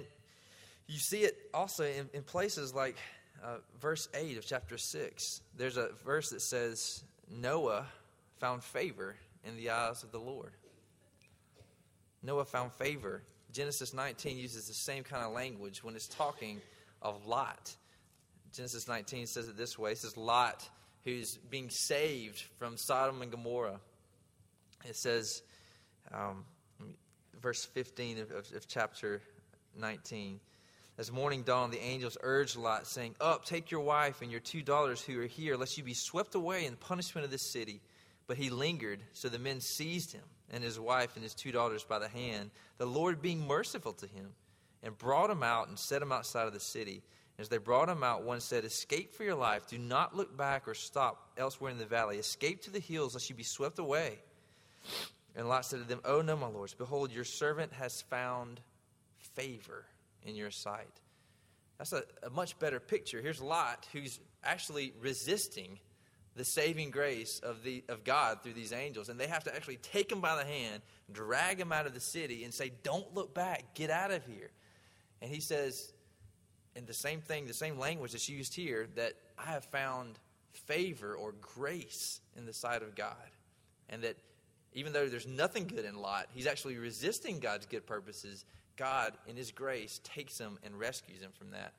you 0.87 1.01
see 1.01 1.23
it 1.23 1.37
also 1.53 1.83
in, 1.83 2.09
in 2.15 2.23
places 2.23 2.73
like 2.73 2.97
uh, 3.43 3.57
verse 3.81 4.09
8 4.15 4.39
of 4.39 4.47
chapter 4.47 4.79
6, 4.79 5.41
there's 5.57 5.77
a 5.77 5.89
verse 6.05 6.31
that 6.31 6.41
says, 6.41 7.03
Noah 7.29 7.85
found 8.39 8.63
favor 8.63 9.17
in 9.45 9.57
the 9.57 9.71
eyes 9.71 10.05
of 10.05 10.13
the 10.13 10.21
Lord. 10.21 10.53
Noah 12.23 12.45
found 12.45 12.73
favor. 12.73 13.25
Genesis 13.53 13.93
19 13.93 14.39
uses 14.39 14.69
the 14.69 14.75
same 14.75 15.03
kind 15.03 15.25
of 15.25 15.33
language 15.33 15.83
when 15.83 15.97
it's 15.97 16.07
talking 16.07 16.61
of 17.03 17.27
Lot. 17.27 17.75
Genesis 18.53 18.87
19 18.87 19.27
says 19.27 19.49
it 19.49 19.57
this 19.57 19.77
way 19.77 19.91
it 19.91 19.99
says, 19.99 20.17
Lot, 20.17 20.69
who's 21.05 21.37
being 21.51 21.71
saved 21.71 22.43
from 22.59 22.77
Sodom 22.77 23.23
and 23.23 23.31
Gomorrah. 23.31 23.81
It 24.85 24.97
says, 24.97 25.43
um, 26.13 26.45
verse 27.41 27.65
15 27.65 28.19
of, 28.19 28.31
of, 28.31 28.53
of 28.55 28.69
chapter 28.69 29.21
19. 29.79 30.41
As 30.99 31.11
morning 31.11 31.43
dawned, 31.43 31.73
the 31.73 31.83
angels 31.83 32.19
urged 32.23 32.57
Lot, 32.57 32.87
saying, 32.87 33.15
Up, 33.21 33.45
take 33.45 33.71
your 33.71 33.81
wife 33.81 34.21
and 34.23 34.31
your 34.31 34.41
two 34.41 34.63
daughters 34.63 35.01
who 35.01 35.19
are 35.21 35.27
here, 35.27 35.57
lest 35.57 35.79
you 35.79 35.85
be 35.85 35.95
swept 35.95 36.35
away 36.35 36.67
in 36.67 36.77
punishment 36.77 37.25
of 37.25 37.31
this 37.31 37.43
city. 37.43 37.81
But 38.27 38.37
he 38.37 38.51
lingered, 38.51 39.01
so 39.13 39.29
the 39.29 39.39
men 39.39 39.61
seized 39.61 40.13
him 40.13 40.23
and 40.53 40.63
his 40.63 40.79
wife 40.79 41.17
and 41.17 41.23
his 41.23 41.35
two 41.35 41.51
daughters 41.51 41.83
by 41.83 41.99
the 41.99 42.09
hand, 42.09 42.51
the 42.77 42.87
Lord 42.87 43.23
being 43.23 43.47
merciful 43.47 43.95
to 43.95 44.07
him, 44.07 44.35
and 44.83 44.97
brought 44.99 45.31
him 45.31 45.43
out 45.43 45.69
and 45.69 45.79
set 45.79 46.03
him 46.03 46.13
outside 46.13 46.47
of 46.47 46.53
the 46.53 46.61
city. 46.61 47.03
As 47.39 47.49
they 47.49 47.59
brought 47.59 47.89
him 47.89 48.03
out, 48.03 48.25
one 48.25 48.41
said, 48.41 48.65
Escape 48.65 49.15
for 49.15 49.25
your 49.25 49.35
life. 49.35 49.67
Do 49.67 49.79
not 49.79 50.17
look 50.17 50.37
back 50.37 50.69
or 50.69 50.75
stop 50.75 51.31
elsewhere 51.37 51.71
in 51.71 51.79
the 51.79 51.87
valley. 51.87 52.19
Escape 52.19 52.63
to 52.63 52.71
the 52.71 52.79
hills, 52.79 53.15
lest 53.15 53.31
you 53.31 53.37
be 53.37 53.43
swept 53.43 53.79
away. 53.79 54.19
And 55.35 55.49
Lot 55.49 55.65
said 55.65 55.81
to 55.81 55.85
them, 55.85 56.01
Oh, 56.05 56.21
no, 56.21 56.37
my 56.37 56.47
lords. 56.47 56.75
Behold, 56.75 57.11
your 57.11 57.25
servant 57.25 57.73
has 57.73 58.03
found 58.03 58.61
favor 59.35 59.87
in 60.25 60.37
your 60.37 60.51
sight. 60.51 61.01
That's 61.79 61.93
a, 61.93 62.03
a 62.23 62.31
much 62.31 62.59
better 62.59 62.79
picture. 62.79 63.21
Here's 63.21 63.41
Lot, 63.41 63.89
who's 63.93 64.21
actually 64.45 64.93
resisting 65.01 65.79
the 66.37 66.45
saving 66.45 66.91
grace 66.91 67.41
of, 67.41 67.63
the, 67.63 67.83
of 67.89 68.05
God 68.05 68.43
through 68.43 68.55
these 68.55 68.73
angels. 68.73 69.09
And 69.09 69.19
they 69.19 69.27
have 69.27 69.45
to 69.45 69.55
actually 69.55 69.77
take 69.77 70.11
him 70.11 70.21
by 70.21 70.37
the 70.37 70.45
hand, 70.45 70.83
drag 71.13 71.61
him 71.61 71.73
out 71.73 71.87
of 71.87 71.95
the 71.95 72.01
city, 72.01 72.45
and 72.45 72.53
say, 72.53 72.73
Don't 72.83 73.13
look 73.15 73.35
back, 73.35 73.75
get 73.75 73.91
out 73.91 74.11
of 74.11 74.25
here. 74.27 74.51
And 75.21 75.31
he 75.31 75.41
says, 75.41 75.93
in 76.77 76.87
the 76.87 76.95
same 76.95 77.21
thing, 77.21 77.47
the 77.47 77.55
same 77.55 77.79
language 77.79 78.13
that's 78.13 78.29
used 78.29 78.55
here, 78.55 78.89
that 78.97 79.15
I 79.39 79.51
have 79.51 79.65
found 79.65 80.19
favor 80.53 81.15
or 81.15 81.33
grace 81.41 82.21
in 82.37 82.47
the 82.47 82.53
sight 82.53 82.83
of 82.83 82.95
God. 82.95 83.17
And 83.89 84.03
that 84.03 84.17
even 84.73 84.93
though 84.93 85.09
there's 85.09 85.27
nothing 85.27 85.67
good 85.67 85.85
in 85.85 85.97
Lot, 85.97 86.29
he's 86.33 86.47
actually 86.47 86.77
resisting 86.79 87.41
God's 87.41 87.67
good 87.67 87.87
purposes 87.87 88.45
God, 88.77 89.13
in 89.27 89.37
His 89.37 89.51
grace, 89.51 90.01
takes 90.03 90.39
him 90.39 90.59
and 90.65 90.79
rescues 90.79 91.21
him 91.21 91.33
from 91.33 91.51
that. 91.51 91.73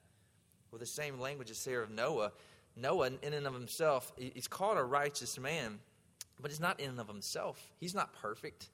Well, 0.71 0.79
the 0.79 0.85
same 0.85 1.19
language 1.19 1.51
is 1.51 1.63
here 1.63 1.81
of 1.81 1.89
Noah. 1.89 2.31
Noah, 2.75 3.11
in 3.21 3.33
and 3.33 3.45
of 3.45 3.53
himself, 3.53 4.11
he's 4.17 4.47
called 4.47 4.77
a 4.77 4.83
righteous 4.83 5.39
man, 5.39 5.79
but 6.41 6.49
he's 6.49 6.59
not 6.59 6.79
in 6.79 6.89
and 6.89 6.99
of 6.99 7.07
himself. 7.07 7.71
He's 7.79 7.93
not 7.93 8.13
perfect. 8.13 8.69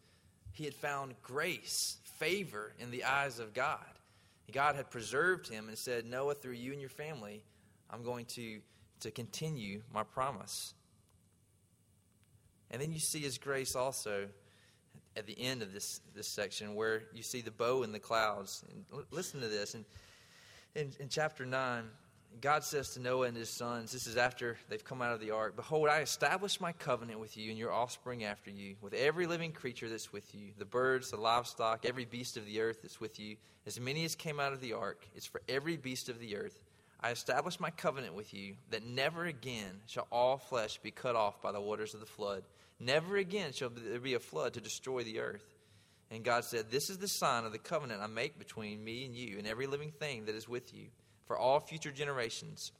He 0.53 0.63
had 0.63 0.73
found 0.73 1.15
grace, 1.21 1.97
favor 2.17 2.73
in 2.79 2.91
the 2.91 3.03
eyes 3.03 3.39
of 3.39 3.53
God. 3.53 3.79
God 4.53 4.75
had 4.75 4.89
preserved 4.89 5.47
him 5.47 5.67
and 5.69 5.77
said, 5.77 6.05
Noah, 6.05 6.35
through 6.35 6.53
you 6.53 6.71
and 6.71 6.81
your 6.81 6.89
family, 6.89 7.43
I'm 7.89 8.03
going 8.03 8.25
to, 8.25 8.59
to 9.01 9.11
continue 9.11 9.81
my 9.93 10.03
promise. 10.03 10.73
And 12.71 12.81
then 12.81 12.91
you 12.91 12.99
see 12.99 13.19
his 13.19 13.37
grace 13.37 13.75
also 13.75 14.27
at 15.15 15.25
the 15.25 15.39
end 15.39 15.61
of 15.61 15.73
this, 15.73 16.01
this 16.15 16.27
section 16.27 16.75
where 16.75 17.03
you 17.13 17.23
see 17.23 17.41
the 17.41 17.51
bow 17.51 17.83
in 17.83 17.91
the 17.91 17.99
clouds. 17.99 18.63
And 18.69 18.85
l- 18.93 19.05
listen 19.11 19.41
to 19.41 19.47
this. 19.47 19.75
In, 19.75 19.85
in, 20.75 20.91
in 20.99 21.09
chapter 21.09 21.45
9, 21.45 21.83
God 22.41 22.63
says 22.63 22.91
to 22.91 23.01
Noah 23.01 23.27
and 23.27 23.35
his 23.35 23.49
sons, 23.49 23.91
this 23.91 24.07
is 24.07 24.15
after 24.15 24.57
they've 24.69 24.83
come 24.83 25.01
out 25.01 25.13
of 25.13 25.19
the 25.19 25.31
ark 25.31 25.55
Behold, 25.55 25.89
I 25.89 25.99
establish 25.99 26.61
my 26.61 26.71
covenant 26.71 27.19
with 27.19 27.35
you 27.35 27.49
and 27.49 27.59
your 27.59 27.73
offspring 27.73 28.23
after 28.23 28.49
you, 28.49 28.75
with 28.81 28.93
every 28.93 29.27
living 29.27 29.51
creature 29.51 29.89
that's 29.89 30.13
with 30.13 30.33
you, 30.33 30.51
the 30.57 30.65
birds, 30.65 31.11
the 31.11 31.17
livestock, 31.17 31.85
every 31.85 32.05
beast 32.05 32.37
of 32.37 32.45
the 32.45 32.61
earth 32.61 32.81
that's 32.81 33.01
with 33.01 33.19
you, 33.19 33.35
as 33.65 33.79
many 33.79 34.05
as 34.05 34.15
came 34.15 34.39
out 34.39 34.53
of 34.53 34.61
the 34.61 34.73
ark. 34.73 35.05
It's 35.15 35.25
for 35.25 35.41
every 35.49 35.75
beast 35.75 36.07
of 36.07 36.19
the 36.19 36.37
earth. 36.37 36.61
I 37.01 37.11
establish 37.11 37.59
my 37.59 37.71
covenant 37.71 38.13
with 38.13 38.33
you 38.33 38.55
that 38.71 38.85
never 38.85 39.25
again 39.25 39.81
shall 39.85 40.07
all 40.11 40.37
flesh 40.37 40.77
be 40.77 40.91
cut 40.91 41.15
off 41.15 41.41
by 41.41 41.51
the 41.51 41.61
waters 41.61 41.93
of 41.93 41.99
the 41.99 42.05
flood. 42.05 42.43
Never 42.79 43.17
again 43.17 43.51
shall 43.51 43.69
there 43.69 43.99
be 43.99 44.13
a 44.13 44.19
flood 44.19 44.53
to 44.53 44.61
destroy 44.61 45.03
the 45.03 45.19
earth. 45.19 45.43
And 46.11 46.23
God 46.23 46.43
said, 46.43 46.71
This 46.71 46.89
is 46.89 46.97
the 46.97 47.07
sign 47.07 47.45
of 47.45 47.51
the 47.51 47.57
covenant 47.57 48.01
I 48.01 48.07
make 48.07 48.39
between 48.39 48.83
me 48.83 49.05
and 49.05 49.15
you 49.15 49.37
and 49.37 49.47
every 49.47 49.67
living 49.67 49.91
thing 49.91 50.25
that 50.25 50.35
is 50.35 50.47
with 50.47 50.73
you 50.73 50.87
for 51.29 51.37
all 51.37 51.59
future 51.59 51.91
generations. 51.91 52.71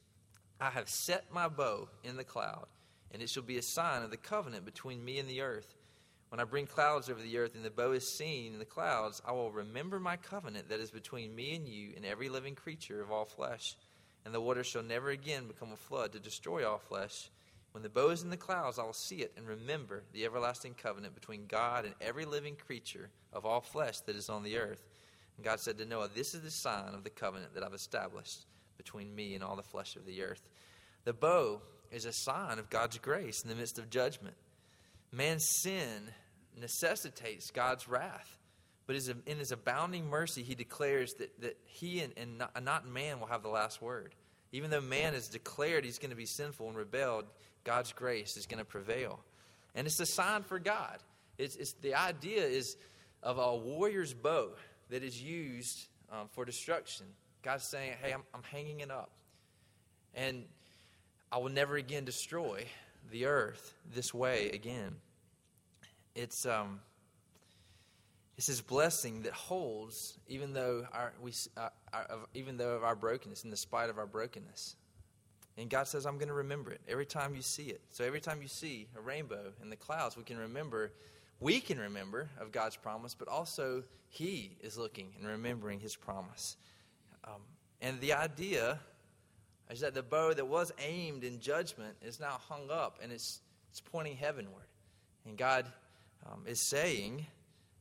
I 0.60 0.72
have 0.72 0.90
set 0.90 1.32
my 1.32 1.48
bow 1.48 1.88
in 2.04 2.18
the 2.18 2.24
cloud, 2.24 2.66
and 3.12 3.22
it 3.22 3.30
shall 3.30 3.44
be 3.44 3.60
a 3.60 3.62
sign 3.62 4.02
of 4.02 4.10
the 4.10 4.18
covenant 4.18 4.66
between 4.66 5.06
me 5.06 5.20
and 5.20 5.30
the 5.30 5.42
earth. 5.42 5.76
When 6.30 6.40
I 6.40 6.46
bring 6.46 6.66
clouds 6.66 7.12
over 7.12 7.22
the 7.22 7.38
earth 7.38 7.54
and 7.54 7.64
the 7.64 7.70
bow 7.70 7.92
is 7.92 8.12
seen 8.12 8.54
in 8.54 8.58
the 8.58 8.66
clouds, 8.66 9.22
I 9.24 9.34
will 9.34 9.52
remember 9.52 10.00
my 10.00 10.18
covenant 10.18 10.70
that 10.70 10.80
is 10.80 10.90
between 10.90 11.36
me 11.36 11.54
and 11.54 11.68
you 11.68 11.92
and 11.96 12.04
every 12.04 12.28
living 12.28 12.56
creature 12.56 13.04
of 13.04 13.12
all 13.12 13.26
flesh. 13.26 13.78
And 14.26 14.34
the 14.34 14.42
waters 14.42 14.66
shall 14.66 14.82
never 14.82 15.12
again 15.12 15.46
become 15.46 15.72
a 15.72 15.76
flood 15.76 16.14
to 16.14 16.20
destroy 16.20 16.68
all 16.68 16.80
flesh 16.80 17.30
When 17.72 17.84
the 17.84 17.90
bow 17.90 18.10
is 18.10 18.24
in 18.24 18.32
the 18.32 18.38
clouds, 18.38 18.80
I 18.80 18.84
will 18.84 18.94
see 18.94 19.18
it 19.18 19.34
and 19.38 19.48
remember 19.48 20.04
the 20.12 20.26
everlasting 20.26 20.74
covenant 20.74 21.14
between 21.14 21.46
God 21.46 21.86
and 21.86 21.94
every 22.02 22.26
living 22.26 22.56
creature 22.56 23.12
of 23.32 23.46
all 23.46 23.62
flesh 23.62 24.00
that 24.02 24.16
is 24.16 24.28
on 24.28 24.42
the 24.42 24.58
earth. 24.58 24.89
And 25.40 25.46
God 25.46 25.62
said 25.62 25.78
to 25.78 25.86
Noah, 25.86 26.10
This 26.14 26.34
is 26.34 26.42
the 26.42 26.52
sign 26.52 26.94
of 26.94 27.06
the 27.06 27.10
covenant 27.10 27.54
that 27.54 27.64
I've 27.64 27.74
established 27.74 28.46
between 28.76 29.16
me 29.16 29.36
and 29.36 29.42
all 29.44 29.56
the 29.56 29.64
flesh 29.64 29.96
of 29.96 30.06
the 30.06 30.22
earth. 30.22 30.42
The 31.06 31.14
bow 31.14 31.62
is 31.94 32.04
a 32.04 32.12
sign 32.12 32.60
of 32.60 32.70
God's 32.70 32.98
grace 32.98 33.42
in 33.42 33.50
the 33.50 33.56
midst 33.56 33.80
of 33.80 33.90
judgment. 33.90 34.36
Man's 35.14 35.48
sin 35.62 36.12
necessitates 36.60 37.52
God's 37.52 37.88
wrath. 37.88 38.38
But 38.86 38.98
in 39.26 39.38
his 39.38 39.54
abounding 39.54 40.10
mercy, 40.10 40.44
he 40.44 40.56
declares 40.56 41.14
that, 41.20 41.40
that 41.40 41.58
he 41.64 42.02
and, 42.02 42.12
and 42.18 42.38
not, 42.40 42.62
not 42.62 42.86
man 42.86 43.22
will 43.22 43.28
have 43.28 43.42
the 43.42 43.48
last 43.48 43.82
word. 43.82 44.16
Even 44.52 44.72
though 44.72 44.82
man 44.82 45.14
has 45.14 45.30
declared 45.30 45.86
he's 45.86 46.00
going 46.00 46.10
to 46.10 46.18
be 46.18 46.26
sinful 46.26 46.68
and 46.68 46.76
rebelled, 46.76 47.24
God's 47.64 47.94
grace 47.94 48.36
is 48.36 48.46
going 48.46 48.60
to 48.60 48.66
prevail. 48.66 49.22
And 49.74 49.88
it's 49.88 50.02
a 50.02 50.06
sign 50.06 50.44
for 50.44 50.60
God. 50.60 50.98
It's, 51.38 51.56
it's 51.56 51.76
the 51.76 51.96
idea 51.96 52.44
is 52.44 52.76
of 53.24 53.38
a 53.38 53.56
warrior's 53.56 54.14
bow 54.14 54.50
that 54.90 55.04
is 55.04 55.22
used 55.22 55.88
um, 56.12 56.28
for 56.32 56.46
destruction. 56.46 57.06
God's 57.44 57.64
saying, 57.64 57.94
hey, 58.02 58.12
I'm, 58.12 58.24
I'm 58.34 58.44
hanging 58.44 58.82
it 58.82 58.92
up. 58.92 59.12
And 60.16 60.46
I 61.32 61.38
will 61.38 61.50
never 61.50 61.76
again 61.76 62.06
destroy 62.06 62.66
the 63.12 63.26
earth 63.26 63.74
this 63.94 64.14
way 64.14 64.50
again. 64.50 64.96
It's, 66.16 66.46
um, 66.46 66.80
it's 68.38 68.48
His 68.48 68.62
blessing 68.62 69.22
that 69.24 69.34
holds, 69.34 70.18
even 70.28 70.54
though 70.54 70.88
our, 70.92 71.14
we, 71.22 71.34
uh, 71.56 71.70
our, 71.94 72.08
even 72.34 72.58
though 72.58 72.76
of 72.76 72.84
our 72.84 72.96
brokenness, 72.96 73.44
in 73.44 73.52
the 73.52 73.58
spite 73.58 73.90
of 73.90 73.98
our 73.98 74.08
brokenness. 74.08 74.76
And 75.58 75.70
God 75.70 75.88
says, 75.88 76.06
I'm 76.06 76.16
going 76.16 76.30
to 76.30 76.34
remember 76.34 76.72
it 76.72 76.80
every 76.88 77.06
time 77.06 77.36
you 77.36 77.42
see 77.42 77.64
it. 77.64 77.82
So 77.92 78.06
every 78.06 78.22
time 78.22 78.42
you 78.42 78.48
see 78.48 78.88
a 78.98 79.02
rainbow 79.02 79.52
in 79.62 79.70
the 79.70 79.76
clouds, 79.76 80.16
we 80.16 80.24
can 80.24 80.38
remember, 80.38 80.94
we 81.40 81.60
can 81.60 81.80
remember 81.80 82.30
of 82.40 82.52
God's 82.52 82.76
promise, 82.76 83.16
but 83.16 83.28
also 83.28 83.84
He 84.10 84.58
is 84.62 84.78
looking 84.78 85.14
and 85.18 85.28
remembering 85.28 85.80
His 85.80 85.96
promise. 85.96 86.58
Um, 87.24 87.42
and 87.82 88.00
the 88.02 88.14
idea 88.14 88.80
is 89.70 89.82
that 89.82 89.94
the 89.94 90.04
bow 90.04 90.34
that 90.34 90.48
was 90.48 90.72
aimed 90.80 91.24
in 91.24 91.40
judgment 91.40 91.96
is 92.02 92.20
now 92.20 92.40
hung 92.50 92.72
up 92.72 93.00
and 93.02 93.12
it's, 93.12 93.42
it's 93.70 93.80
pointing 93.80 94.18
heavenward. 94.18 94.66
And 95.26 95.38
God 95.38 95.66
um, 96.26 96.44
is 96.48 96.60
saying, 96.60 97.26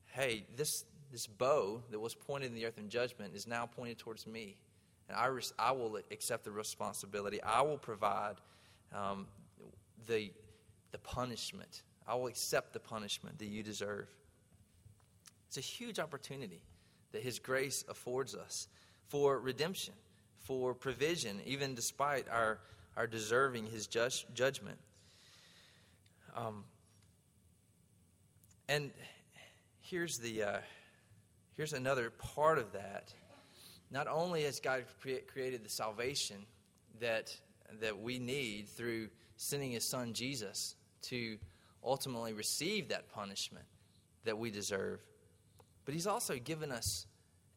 hey, 0.06 0.44
this, 0.56 0.84
this 1.10 1.26
bow 1.26 1.82
that 1.90 1.98
was 1.98 2.14
pointed 2.14 2.50
in 2.50 2.54
the 2.54 2.66
earth 2.66 2.78
in 2.78 2.88
judgment 2.88 3.34
is 3.34 3.46
now 3.46 3.66
pointed 3.66 3.98
towards 3.98 4.26
me. 4.26 4.56
And 5.08 5.16
I, 5.16 5.26
res- 5.26 5.54
I 5.58 5.72
will 5.72 5.98
accept 6.10 6.44
the 6.44 6.50
responsibility. 6.50 7.42
I 7.42 7.62
will 7.62 7.78
provide 7.78 8.36
um, 8.94 9.26
the, 10.06 10.30
the 10.92 10.98
punishment. 10.98 11.82
I 12.08 12.14
will 12.14 12.26
accept 12.26 12.72
the 12.72 12.80
punishment 12.80 13.38
that 13.38 13.46
you 13.46 13.62
deserve. 13.62 14.08
It's 15.46 15.58
a 15.58 15.60
huge 15.60 15.98
opportunity 15.98 16.62
that 17.12 17.22
His 17.22 17.38
grace 17.38 17.84
affords 17.88 18.34
us 18.34 18.68
for 19.08 19.38
redemption, 19.38 19.94
for 20.38 20.74
provision, 20.74 21.40
even 21.44 21.74
despite 21.74 22.28
our, 22.28 22.58
our 22.96 23.06
deserving 23.06 23.66
His 23.66 23.86
just, 23.86 24.32
judgment. 24.34 24.78
Um, 26.34 26.64
and 28.68 28.90
here's 29.80 30.18
the 30.18 30.42
uh, 30.42 30.58
here's 31.56 31.72
another 31.72 32.10
part 32.10 32.58
of 32.58 32.72
that 32.72 33.12
not 33.90 34.06
only 34.06 34.42
has 34.42 34.60
God 34.60 34.84
created 35.32 35.64
the 35.64 35.70
salvation 35.70 36.36
that, 37.00 37.34
that 37.80 37.98
we 37.98 38.18
need 38.18 38.68
through 38.68 39.08
sending 39.36 39.70
his 39.70 39.84
son 39.84 40.12
Jesus 40.12 40.74
to 41.02 41.38
ultimately 41.84 42.32
receive 42.32 42.88
that 42.88 43.08
punishment 43.12 43.64
that 44.24 44.38
we 44.38 44.50
deserve, 44.50 45.00
but 45.84 45.94
he's 45.94 46.06
also 46.06 46.36
given 46.36 46.70
us 46.70 47.06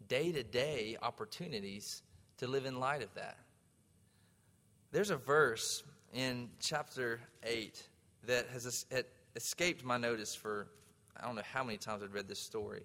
day 0.08 0.32
to 0.32 0.44
day 0.44 0.98
opportunities 1.02 2.04
to 2.38 2.48
live 2.48 2.66
in 2.66 2.80
light 2.80 3.04
of 3.04 3.14
that. 3.16 3.38
There's 4.92 5.10
a 5.10 5.18
verse 5.18 5.84
in 6.14 6.50
chapter 6.60 7.22
8 7.44 7.82
that 8.28 8.48
has 8.50 8.86
escaped 9.36 9.84
my 9.84 9.98
notice 9.98 10.36
for 10.36 10.68
I 11.22 11.26
don't 11.26 11.36
know 11.36 11.44
how 11.54 11.64
many 11.64 11.78
times 11.78 12.04
I've 12.04 12.14
read 12.14 12.28
this 12.28 12.40
story. 12.40 12.84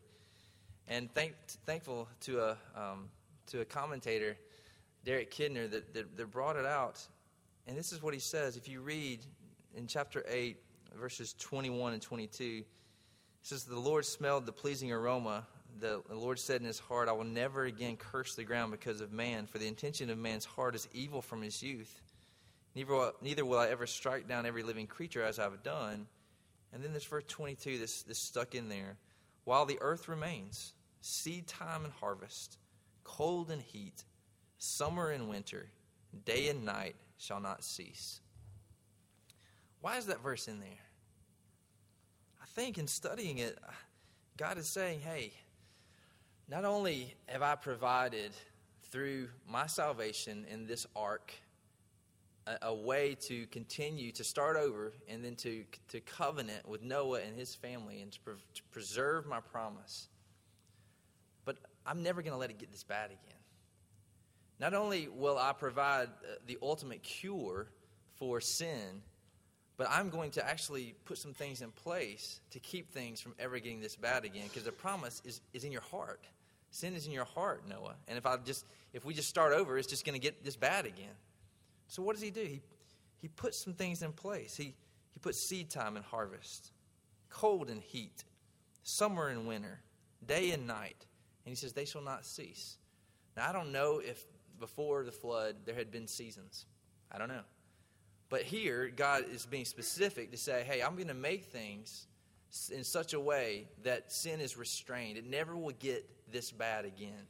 And 0.88 1.12
thank, 1.14 1.34
thankful 1.64 2.08
to 2.20 2.40
a, 2.40 2.50
um, 2.76 3.08
to 3.46 3.60
a 3.60 3.64
commentator, 3.64 4.36
Derek 5.04 5.32
Kidner, 5.32 5.70
that, 5.70 5.94
that, 5.94 6.16
that 6.16 6.30
brought 6.30 6.56
it 6.56 6.66
out. 6.66 7.00
And 7.66 7.76
this 7.76 7.92
is 7.92 8.02
what 8.02 8.14
he 8.14 8.20
says. 8.20 8.56
If 8.56 8.68
you 8.68 8.80
read 8.80 9.20
in 9.74 9.86
chapter 9.86 10.24
8, 10.28 10.58
verses 10.96 11.34
21 11.38 11.92
and 11.94 12.02
22, 12.02 12.44
he 12.44 12.64
says, 13.42 13.64
The 13.64 13.78
Lord 13.78 14.04
smelled 14.04 14.46
the 14.46 14.52
pleasing 14.52 14.92
aroma. 14.92 15.46
The, 15.78 16.02
the 16.08 16.16
Lord 16.16 16.38
said 16.38 16.60
in 16.60 16.66
his 16.66 16.78
heart, 16.78 17.08
I 17.08 17.12
will 17.12 17.24
never 17.24 17.64
again 17.64 17.96
curse 17.96 18.34
the 18.34 18.44
ground 18.44 18.72
because 18.72 19.00
of 19.00 19.12
man, 19.12 19.46
for 19.46 19.58
the 19.58 19.68
intention 19.68 20.10
of 20.10 20.18
man's 20.18 20.44
heart 20.44 20.74
is 20.74 20.88
evil 20.92 21.20
from 21.20 21.42
his 21.42 21.62
youth. 21.62 22.00
Neither 22.74 22.92
will, 22.92 23.12
neither 23.22 23.44
will 23.44 23.58
I 23.58 23.68
ever 23.68 23.86
strike 23.86 24.28
down 24.28 24.46
every 24.46 24.62
living 24.62 24.86
creature 24.86 25.22
as 25.22 25.38
I've 25.38 25.62
done. 25.62 26.06
And 26.72 26.82
then 26.82 26.92
there's 26.92 27.04
verse 27.04 27.24
22, 27.28 27.78
this, 27.78 28.02
this 28.02 28.18
stuck 28.18 28.54
in 28.54 28.68
there. 28.68 28.96
While 29.44 29.64
the 29.64 29.78
earth 29.80 30.08
remains, 30.08 30.74
seed 31.00 31.46
time 31.46 31.84
and 31.84 31.92
harvest, 31.94 32.58
cold 33.04 33.50
and 33.50 33.62
heat, 33.62 34.04
summer 34.58 35.10
and 35.10 35.28
winter, 35.28 35.68
day 36.24 36.48
and 36.48 36.64
night 36.64 36.96
shall 37.18 37.40
not 37.40 37.64
cease. 37.64 38.20
Why 39.80 39.96
is 39.98 40.06
that 40.06 40.22
verse 40.22 40.48
in 40.48 40.60
there? 40.60 40.85
I 42.46 42.60
think 42.60 42.78
in 42.78 42.86
studying 42.86 43.38
it, 43.38 43.58
God 44.36 44.56
is 44.56 44.66
saying, 44.66 45.00
hey, 45.00 45.32
not 46.48 46.64
only 46.64 47.14
have 47.26 47.42
I 47.42 47.56
provided 47.56 48.32
through 48.90 49.28
my 49.48 49.66
salvation 49.66 50.46
in 50.48 50.66
this 50.66 50.86
ark 50.94 51.34
a, 52.46 52.68
a, 52.68 52.74
way 52.74 53.16
to 53.22 53.46
continue 53.48 54.12
to 54.12 54.24
start 54.24 54.56
over 54.56 54.92
and 55.08 55.24
then 55.24 55.34
to, 55.36 55.64
to 55.88 56.00
covenant 56.00 56.68
with 56.68 56.82
Noah 56.82 57.20
and 57.20 57.36
his 57.36 57.54
family 57.54 58.00
and 58.00 58.12
to, 58.12 58.20
pre- 58.20 58.34
to 58.54 58.62
preserve 58.70 59.26
my 59.26 59.40
promise, 59.40 60.08
but 61.44 61.56
I'm 61.84 62.02
never 62.02 62.22
going 62.22 62.32
to 62.32 62.38
let 62.38 62.50
it 62.50 62.58
get 62.58 62.70
this 62.70 62.84
bad 62.84 63.06
again. 63.06 63.40
Not 64.60 64.72
only 64.72 65.08
will 65.08 65.36
I 65.36 65.52
provide 65.52 66.08
uh, 66.08 66.36
the 66.46 66.58
ultimate 66.62 67.02
cure 67.02 67.66
for 68.14 68.40
sin, 68.40 69.02
but 69.76 69.88
I'm 69.90 70.08
going 70.08 70.30
to 70.32 70.48
actually 70.48 70.94
put 71.04 71.18
some 71.18 71.34
things 71.34 71.60
in 71.60 71.70
place 71.70 72.40
to 72.50 72.58
keep 72.60 72.90
things 72.90 73.20
from 73.20 73.34
ever 73.38 73.58
getting 73.58 73.80
this 73.80 73.96
bad 73.96 74.24
again 74.24 74.44
because 74.48 74.64
the 74.64 74.72
promise 74.72 75.20
is, 75.24 75.40
is 75.52 75.64
in 75.64 75.72
your 75.72 75.82
heart. 75.82 76.20
Sin 76.70 76.94
is 76.94 77.06
in 77.06 77.12
your 77.12 77.24
heart, 77.24 77.62
Noah. 77.68 77.94
And 78.08 78.18
if 78.18 78.26
I 78.26 78.36
just 78.38 78.64
if 78.92 79.04
we 79.04 79.14
just 79.14 79.28
start 79.28 79.52
over, 79.52 79.78
it's 79.78 79.86
just 79.86 80.04
going 80.04 80.18
to 80.18 80.20
get 80.20 80.44
this 80.44 80.56
bad 80.56 80.86
again. 80.86 81.14
So 81.88 82.02
what 82.02 82.14
does 82.14 82.22
he 82.22 82.30
do? 82.30 82.42
He 82.42 82.60
he 83.20 83.28
puts 83.28 83.62
some 83.62 83.72
things 83.72 84.02
in 84.02 84.12
place. 84.12 84.56
He 84.56 84.74
he 85.12 85.20
puts 85.20 85.38
seed 85.38 85.70
time 85.70 85.96
and 85.96 86.04
harvest, 86.04 86.72
cold 87.30 87.70
and 87.70 87.82
heat, 87.82 88.24
summer 88.82 89.28
and 89.28 89.46
winter, 89.46 89.80
day 90.26 90.50
and 90.50 90.66
night. 90.66 91.06
And 91.44 91.50
he 91.50 91.56
says, 91.56 91.72
They 91.72 91.84
shall 91.84 92.02
not 92.02 92.26
cease. 92.26 92.76
Now, 93.36 93.48
I 93.48 93.52
don't 93.52 93.72
know 93.72 94.00
if 94.04 94.24
before 94.58 95.04
the 95.04 95.12
flood 95.12 95.56
there 95.64 95.74
had 95.74 95.90
been 95.90 96.06
seasons. 96.06 96.66
I 97.10 97.18
don't 97.18 97.28
know. 97.28 97.44
But 98.28 98.42
here, 98.42 98.90
God 98.94 99.24
is 99.32 99.46
being 99.46 99.64
specific 99.64 100.30
to 100.32 100.36
say, 100.36 100.64
Hey, 100.66 100.82
I'm 100.82 100.96
going 100.96 101.08
to 101.08 101.14
make 101.14 101.44
things 101.44 102.06
in 102.72 102.84
such 102.84 103.12
a 103.12 103.20
way 103.20 103.68
that 103.84 104.12
sin 104.12 104.40
is 104.40 104.56
restrained. 104.56 105.18
It 105.18 105.28
never 105.28 105.56
will 105.56 105.74
get 105.78 106.08
this 106.32 106.50
bad 106.50 106.84
again. 106.84 107.26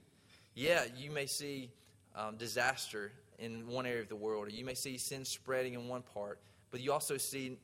Yeah, 0.55 0.85
you 0.97 1.11
may 1.11 1.27
see 1.27 1.71
um, 2.15 2.37
disaster 2.37 3.13
in 3.39 3.67
one 3.67 3.87
area 3.87 4.03
of 4.03 4.09
the 4.09 4.17
world, 4.17 4.47
or 4.47 4.51
you 4.51 4.65
may 4.65 4.75
see 4.75 4.97
sin 4.97 5.25
spreading 5.25 5.75
in 5.75 5.89
one 5.89 6.03
part, 6.03 6.41
but 6.71 6.81
you 6.81 6.93
also 6.93 7.17
see 7.17 7.59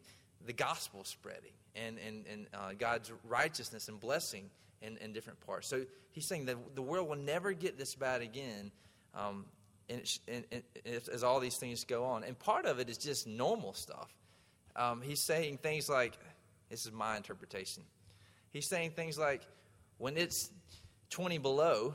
the 0.44 0.52
gospel 0.52 1.04
spreading 1.04 1.52
and, 1.74 1.98
and, 2.06 2.24
and 2.30 2.46
uh, 2.52 2.72
God's 2.78 3.10
righteousness 3.24 3.88
and 3.88 3.98
blessing 3.98 4.50
in, 4.82 4.96
in 4.98 5.12
different 5.12 5.40
parts. 5.40 5.68
So 5.68 5.82
he's 6.10 6.26
saying 6.26 6.46
that 6.46 6.56
the 6.74 6.82
world 6.82 7.08
will 7.08 7.16
never 7.16 7.52
get 7.52 7.78
this 7.78 7.94
bad 7.94 8.20
again 8.20 8.70
um, 9.14 9.46
and, 9.92 10.44
and, 10.50 10.62
and, 10.84 11.08
as 11.12 11.22
all 11.22 11.40
these 11.40 11.56
things 11.56 11.84
go 11.84 12.04
on. 12.04 12.24
And 12.24 12.38
part 12.38 12.66
of 12.66 12.78
it 12.78 12.88
is 12.88 12.98
just 12.98 13.26
normal 13.26 13.72
stuff. 13.74 14.10
Um, 14.74 15.02
he's 15.02 15.20
saying 15.20 15.58
things 15.58 15.88
like, 15.88 16.18
this 16.70 16.86
is 16.86 16.92
my 16.92 17.16
interpretation. 17.16 17.82
He's 18.52 18.66
saying 18.66 18.92
things 18.92 19.18
like, 19.18 19.42
when 19.98 20.16
it's 20.16 20.50
20 21.10 21.38
below 21.38 21.94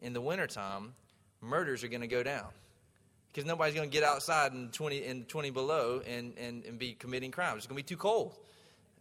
in 0.00 0.12
the 0.12 0.20
wintertime, 0.20 0.92
murders 1.40 1.82
are 1.84 1.88
going 1.88 2.02
to 2.02 2.06
go 2.06 2.22
down. 2.22 2.46
Because 3.32 3.46
nobody's 3.46 3.74
going 3.74 3.88
to 3.88 3.92
get 3.92 4.04
outside 4.04 4.52
in 4.52 4.68
20, 4.68 5.04
in 5.04 5.24
20 5.24 5.50
below 5.50 6.02
and, 6.06 6.34
and, 6.38 6.64
and 6.64 6.78
be 6.78 6.92
committing 6.92 7.30
crimes. 7.30 7.58
It's 7.58 7.66
going 7.66 7.76
to 7.76 7.84
be 7.84 7.88
too 7.88 7.98
cold. 7.98 8.34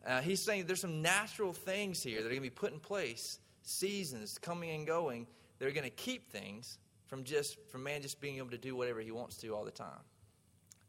Uh, 0.06 0.22
he's 0.22 0.42
saying 0.42 0.66
there's 0.66 0.82
some 0.82 1.02
natural 1.02 1.54
things 1.54 2.02
here 2.02 2.22
that 2.22 2.28
are 2.28 2.30
going 2.30 2.42
to 2.42 2.42
be 2.42 2.50
put 2.50 2.72
in 2.72 2.80
place, 2.80 3.40
seasons 3.64 4.38
coming 4.38 4.72
and 4.72 4.88
going, 4.88 5.28
that 5.60 5.68
are 5.68 5.72
going 5.72 5.84
to 5.84 5.90
keep 5.90 6.32
things 6.32 6.78
from 7.08 7.24
just 7.24 7.58
from 7.70 7.84
man 7.84 8.02
just 8.02 8.22
being 8.22 8.38
able 8.38 8.50
to 8.50 8.58
do 8.58 8.76
whatever 8.76 9.00
he 9.00 9.12
wants 9.12 9.38
to 9.38 9.56
all 9.56 9.66
the 9.66 9.72
time. 9.72 10.04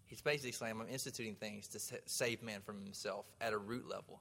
He's 0.06 0.20
basically 0.22 0.52
saying, 0.52 0.74
I'm 0.80 0.88
instituting 0.88 1.34
things 1.34 1.68
to 1.68 1.80
save 2.06 2.42
man 2.42 2.60
from 2.64 2.82
himself 2.82 3.26
at 3.40 3.52
a 3.52 3.58
root 3.58 3.88
level. 3.88 4.20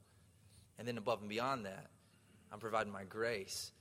And 0.77 0.87
then 0.87 0.97
above 0.97 1.21
and 1.21 1.29
beyond 1.29 1.65
that, 1.65 1.87
I'm 2.51 2.59
providing 2.59 2.91
my 2.91 3.03
grace. 3.03 3.71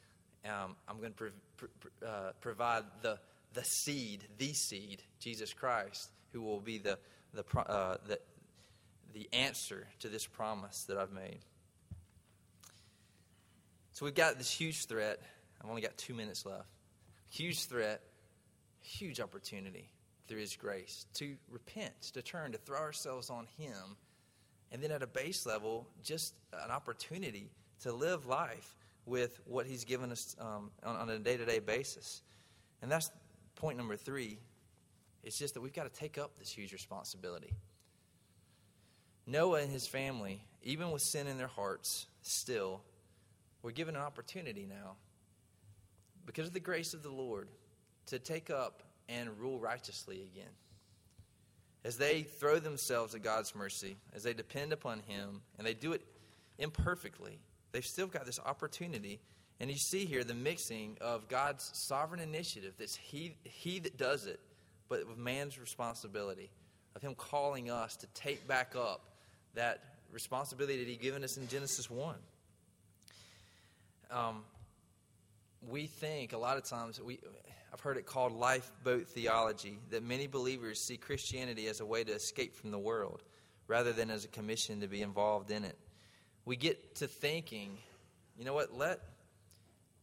Um, 0.44 0.76
I'm 0.86 0.98
going 1.00 1.14
to 1.14 2.06
uh, 2.06 2.32
provide 2.40 2.84
the, 3.02 3.18
the 3.54 3.64
seed, 3.64 4.24
the 4.38 4.52
seed, 4.52 5.02
Jesus 5.18 5.52
Christ, 5.52 6.10
who 6.32 6.42
will 6.42 6.60
be 6.60 6.78
the, 6.78 6.96
the, 7.34 7.44
uh, 7.58 7.96
the, 8.06 8.20
the 9.12 9.28
answer 9.32 9.88
to 9.98 10.08
this 10.08 10.26
promise 10.26 10.84
that 10.84 10.98
I've 10.98 11.12
made. 11.12 11.40
So 13.92 14.04
we've 14.04 14.14
got 14.14 14.38
this 14.38 14.50
huge 14.50 14.86
threat. 14.86 15.20
I've 15.60 15.68
only 15.68 15.82
got 15.82 15.96
two 15.96 16.14
minutes 16.14 16.46
left. 16.46 16.68
Huge 17.36 17.66
threat, 17.66 18.00
huge 18.80 19.20
opportunity 19.20 19.90
through 20.26 20.40
His 20.40 20.56
grace 20.56 21.04
to 21.14 21.36
repent, 21.50 22.00
to 22.14 22.22
turn, 22.22 22.52
to 22.52 22.58
throw 22.58 22.78
ourselves 22.78 23.28
on 23.28 23.46
Him. 23.58 23.96
And 24.72 24.82
then 24.82 24.90
at 24.90 25.02
a 25.02 25.06
base 25.06 25.44
level, 25.44 25.86
just 26.02 26.32
an 26.54 26.70
opportunity 26.70 27.50
to 27.82 27.92
live 27.92 28.24
life 28.24 28.74
with 29.04 29.38
what 29.44 29.66
He's 29.66 29.84
given 29.84 30.12
us 30.12 30.34
um, 30.40 30.70
on, 30.82 30.96
on 30.96 31.10
a 31.10 31.18
day 31.18 31.36
to 31.36 31.44
day 31.44 31.58
basis. 31.58 32.22
And 32.80 32.90
that's 32.90 33.10
point 33.54 33.76
number 33.76 33.96
three. 33.96 34.38
It's 35.22 35.38
just 35.38 35.52
that 35.54 35.60
we've 35.60 35.74
got 35.74 35.92
to 35.92 36.00
take 36.00 36.16
up 36.16 36.38
this 36.38 36.50
huge 36.50 36.72
responsibility. 36.72 37.52
Noah 39.26 39.60
and 39.60 39.70
his 39.70 39.86
family, 39.86 40.40
even 40.62 40.90
with 40.90 41.02
sin 41.02 41.26
in 41.26 41.36
their 41.36 41.48
hearts, 41.48 42.06
still 42.22 42.80
we're 43.60 43.72
given 43.72 43.94
an 43.94 44.02
opportunity 44.02 44.64
now, 44.66 44.94
because 46.26 46.48
of 46.48 46.52
the 46.52 46.60
grace 46.60 46.92
of 46.92 47.02
the 47.02 47.10
Lord, 47.10 47.48
to 48.06 48.18
take 48.18 48.50
up 48.50 48.82
and 49.08 49.30
rule 49.38 49.58
righteously 49.58 50.28
again. 50.32 50.50
As 51.84 51.96
they 51.96 52.22
throw 52.22 52.58
themselves 52.58 53.14
at 53.14 53.22
God's 53.22 53.54
mercy, 53.54 53.96
as 54.12 54.24
they 54.24 54.34
depend 54.34 54.72
upon 54.72 55.00
Him, 55.06 55.40
and 55.56 55.66
they 55.66 55.74
do 55.74 55.92
it 55.92 56.02
imperfectly, 56.58 57.38
they've 57.72 57.84
still 57.84 58.08
got 58.08 58.26
this 58.26 58.40
opportunity. 58.44 59.20
And 59.60 59.70
you 59.70 59.76
see 59.76 60.04
here 60.04 60.24
the 60.24 60.34
mixing 60.34 60.96
of 61.00 61.28
God's 61.28 61.70
sovereign 61.72 62.20
initiative, 62.20 62.74
that's 62.78 62.96
He, 62.96 63.36
he 63.44 63.78
that 63.80 63.96
does 63.96 64.26
it, 64.26 64.40
but 64.88 65.06
with 65.06 65.16
man's 65.16 65.58
responsibility, 65.58 66.50
of 66.96 67.02
Him 67.02 67.14
calling 67.14 67.70
us 67.70 67.94
to 67.96 68.06
take 68.14 68.48
back 68.48 68.74
up 68.76 69.04
that 69.54 69.84
responsibility 70.10 70.78
that 70.78 70.88
He 70.88 70.96
given 70.96 71.22
us 71.22 71.36
in 71.36 71.46
Genesis 71.46 71.88
1. 71.88 72.16
Um, 74.10 74.42
we 75.68 75.86
think 75.86 76.32
a 76.32 76.38
lot 76.38 76.56
of 76.56 76.64
times 76.64 77.00
we 77.00 77.18
I've 77.72 77.80
heard 77.80 77.96
it 77.96 78.06
called 78.06 78.32
lifeboat 78.32 79.08
theology 79.08 79.78
that 79.90 80.02
many 80.02 80.26
believers 80.26 80.80
see 80.80 80.96
Christianity 80.96 81.66
as 81.66 81.80
a 81.80 81.86
way 81.86 82.04
to 82.04 82.12
escape 82.12 82.54
from 82.54 82.70
the 82.70 82.78
world 82.78 83.22
rather 83.66 83.92
than 83.92 84.10
as 84.10 84.24
a 84.24 84.28
commission 84.28 84.80
to 84.80 84.88
be 84.88 85.02
involved 85.02 85.50
in 85.50 85.64
it. 85.64 85.76
We 86.44 86.56
get 86.56 86.94
to 86.96 87.06
thinking, 87.06 87.76
you 88.38 88.44
know 88.44 88.54
what, 88.54 88.72
let 88.72 89.00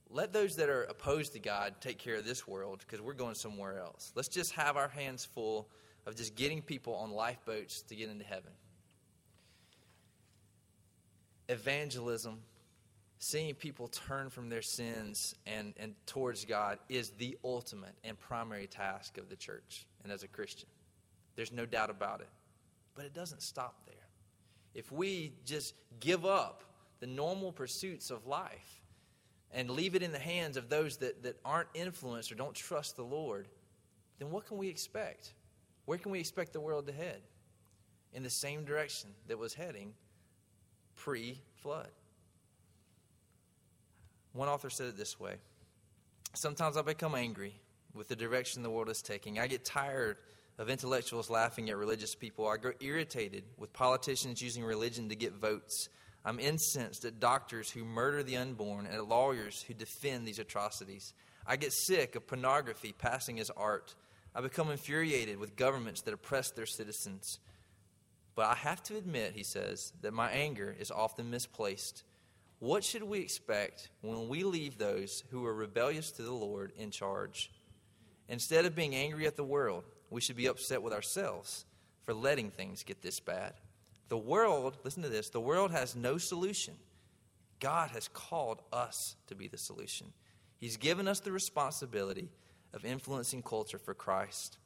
let 0.10 0.32
those 0.34 0.56
that 0.58 0.69
are 0.69 0.84
opposed 0.84 1.34
to 1.34 1.39
God 1.39 1.76
take 1.82 1.97
care 1.97 2.15
of 2.15 2.26
this 2.26 2.47
world 2.47 2.84
because 2.86 3.02
we're 3.02 3.13
going 3.13 3.34
somewhere 3.34 3.80
else. 3.80 4.12
Let's 4.15 4.28
just 4.28 4.52
have 4.54 4.78
our 4.78 4.89
hands 4.89 5.26
full 5.26 5.67
of 6.06 6.15
just 6.15 6.36
getting 6.36 6.62
people 6.62 6.93
on 6.95 7.12
lifeboats 7.12 7.82
to 7.84 7.95
get 7.95 8.10
into 8.10 8.26
heaven. 8.26 8.52
Evangelism 11.49 12.39
seeing 13.23 13.55
people 13.55 13.88
turn 13.88 14.29
from 14.29 14.49
their 14.49 14.62
sins 14.62 15.33
and, 15.47 15.73
and 15.77 15.95
towards 16.05 16.43
God 16.43 16.77
is 16.89 17.12
the 17.12 17.38
ultimate 17.41 17.95
and 18.03 18.19
primary 18.19 18.67
task 18.67 19.17
of 19.17 19.29
the 19.29 19.36
church 19.38 19.86
and 20.03 20.12
as 20.12 20.23
a 20.23 20.27
Christian. 20.27 20.67
There's 21.38 21.53
no 21.53 21.65
doubt 21.65 21.89
about 21.89 22.19
it. 22.19 22.27
But 22.95 23.05
it 23.05 23.13
doesn't 23.13 23.41
stop 23.41 23.86
there. 23.86 23.95
If 24.75 24.91
we 24.91 25.31
just 25.45 25.73
give 26.01 26.25
up 26.25 26.65
the 26.99 27.07
normal 27.07 27.53
pursuits 27.53 28.12
of 28.12 28.27
life 28.27 28.81
and 29.51 29.69
leave 29.69 29.95
it 29.95 30.03
in 30.03 30.12
the 30.12 30.19
hands 30.19 30.57
of 30.57 30.67
those 30.67 30.97
that, 30.97 31.23
that 31.23 31.39
aren't 31.45 31.69
influenced 31.73 32.29
or 32.29 32.36
don't 32.36 32.53
trust 32.53 32.97
the 32.97 33.03
Lord, 33.03 33.47
then 34.19 34.31
what 34.31 34.47
can 34.47 34.57
we 34.57 34.67
expect? 34.67 35.31
Where 35.86 35.97
can 35.97 36.12
we 36.12 36.19
expect 36.19 36.51
the 36.51 36.59
world 36.59 36.88
to 36.88 36.93
head? 36.93 37.21
In 38.12 38.21
the 38.21 38.29
same 38.29 38.65
direction 38.65 39.12
that 39.29 39.39
was 39.39 39.53
heading 39.53 39.93
pre 40.97 41.39
flood. 41.55 41.89
One 44.34 44.50
author 44.50 44.69
said 44.69 44.88
it 44.88 44.98
this 44.98 45.19
way 45.19 45.36
Sometimes 46.34 46.78
I 46.78 46.82
become 46.82 47.15
angry 47.15 47.54
with 47.93 48.08
the 48.08 48.15
direction 48.15 48.63
the 48.63 48.69
world 48.69 48.89
is 48.89 49.02
taking. 49.02 49.39
I 49.39 49.48
get 49.48 49.63
tired 49.63 50.17
of 50.58 50.69
intellectuals 50.69 51.30
laughing 51.30 51.69
at 51.69 51.78
religious 51.78 52.15
people. 52.15 52.48
I 52.48 52.58
grow 52.58 52.74
irritated 52.80 53.43
with 53.58 53.74
politicians 53.74 54.41
using 54.41 54.63
religion 54.63 55.10
to 55.10 55.15
get 55.15 55.34
votes. 55.34 55.89
I'm 56.26 56.39
incensed 56.39 57.06
at 57.06 57.19
doctors 57.19 57.69
who 57.69 57.84
murder 57.84 58.24
the 58.24 58.38
unborn 58.38 58.86
and 58.86 58.96
at 58.96 59.08
lawyers 59.08 59.62
who 59.62 59.74
defend 59.74 60.28
these 60.28 60.39
atrocities. 60.39 61.13
I 61.46 61.58
get 61.58 61.74
sick 61.74 62.15
of 62.15 62.28
pornography 62.28 62.93
passing 62.93 63.39
as 63.39 63.52
art. 63.58 63.96
I 64.34 64.41
become 64.41 64.72
infuriated 64.72 65.38
with 65.38 65.56
governments 65.56 66.02
that 66.02 66.13
oppress 66.13 66.52
their 66.52 66.65
citizens. 66.65 67.39
But 68.36 68.46
I 68.46 68.56
have 68.56 68.82
to 68.84 68.98
admit, 68.98 69.34
he 69.36 69.43
says, 69.43 69.91
that 70.02 70.13
my 70.13 70.32
anger 70.32 70.76
is 70.80 70.89
often 70.89 71.30
misplaced. 71.30 72.04
What 72.63 72.86
should 72.86 73.04
we 73.04 73.19
expect 73.19 73.89
when 73.99 74.30
we 74.30 74.45
leave 74.45 74.78
those 74.78 75.26
who 75.32 75.45
are 75.45 75.54
rebellious 75.54 76.12
to 76.12 76.21
the 76.21 76.32
Lord 76.32 76.71
in 76.78 76.91
charge? 76.91 77.52
Instead 78.30 78.63
of 78.63 78.73
being 78.73 78.95
angry 78.95 79.28
at 79.28 79.36
the 79.36 79.43
world, 79.43 79.84
we 80.10 80.21
should 80.21 80.38
be 80.38 80.45
upset 80.45 80.82
with 80.82 80.93
ourselves 80.93 81.65
for 82.06 82.13
letting 82.13 82.52
things 82.52 82.84
get 82.84 83.02
this 83.02 83.19
bad. 83.19 83.56
The 84.08 84.17
world, 84.17 84.78
listen 84.86 85.04
to 85.04 85.10
this, 85.10 85.30
the 85.30 85.41
world 85.41 85.71
has 85.71 85.93
no 85.93 86.17
solution. 86.17 86.76
God 87.60 87.89
has 87.89 88.08
called 88.08 88.62
us 88.71 89.17
to 89.28 89.36
be 89.36 89.49
the 89.49 89.58
solution. 89.58 90.13
He's 90.58 90.78
given 90.78 91.06
us 91.06 91.19
the 91.19 91.34
responsibility 91.34 92.30
of 92.73 92.86
influencing 92.86 93.41
culture 93.41 93.78
for 93.78 93.93
Christ. 93.93 94.58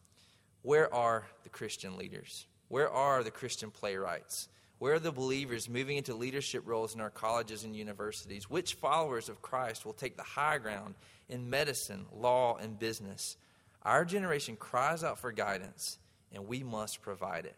Where 0.62 0.94
are 0.94 1.26
the 1.42 1.50
Christian 1.50 1.98
leaders? 1.98 2.46
Where 2.68 2.92
are 2.92 3.24
the 3.24 3.32
Christian 3.32 3.72
playwrights? 3.72 4.50
Where 4.80 4.94
are 4.94 5.00
the 5.00 5.12
believers 5.12 5.70
moving 5.70 5.98
into 5.98 6.14
leadership 6.14 6.64
roles 6.66 6.94
in 6.94 7.02
our 7.02 7.10
colleges 7.10 7.64
and 7.64 7.76
universities? 7.76 8.50
Which 8.50 8.76
followers 8.76 9.28
of 9.28 9.42
Christ 9.42 9.86
will 9.86 9.94
take 9.94 10.18
the 10.18 10.24
high 10.24 10.60
ground 10.60 10.96
in 11.30 11.50
medicine, 11.50 12.06
law, 12.14 12.58
and 12.58 12.78
business? 12.78 13.38
Our 13.82 14.06
generation 14.06 14.56
cries 14.56 15.04
out 15.04 15.18
for 15.18 15.32
guidance, 15.32 15.98
and 16.32 16.48
we 16.48 16.62
must 16.62 17.02
provide 17.02 17.46
it. 17.46 17.56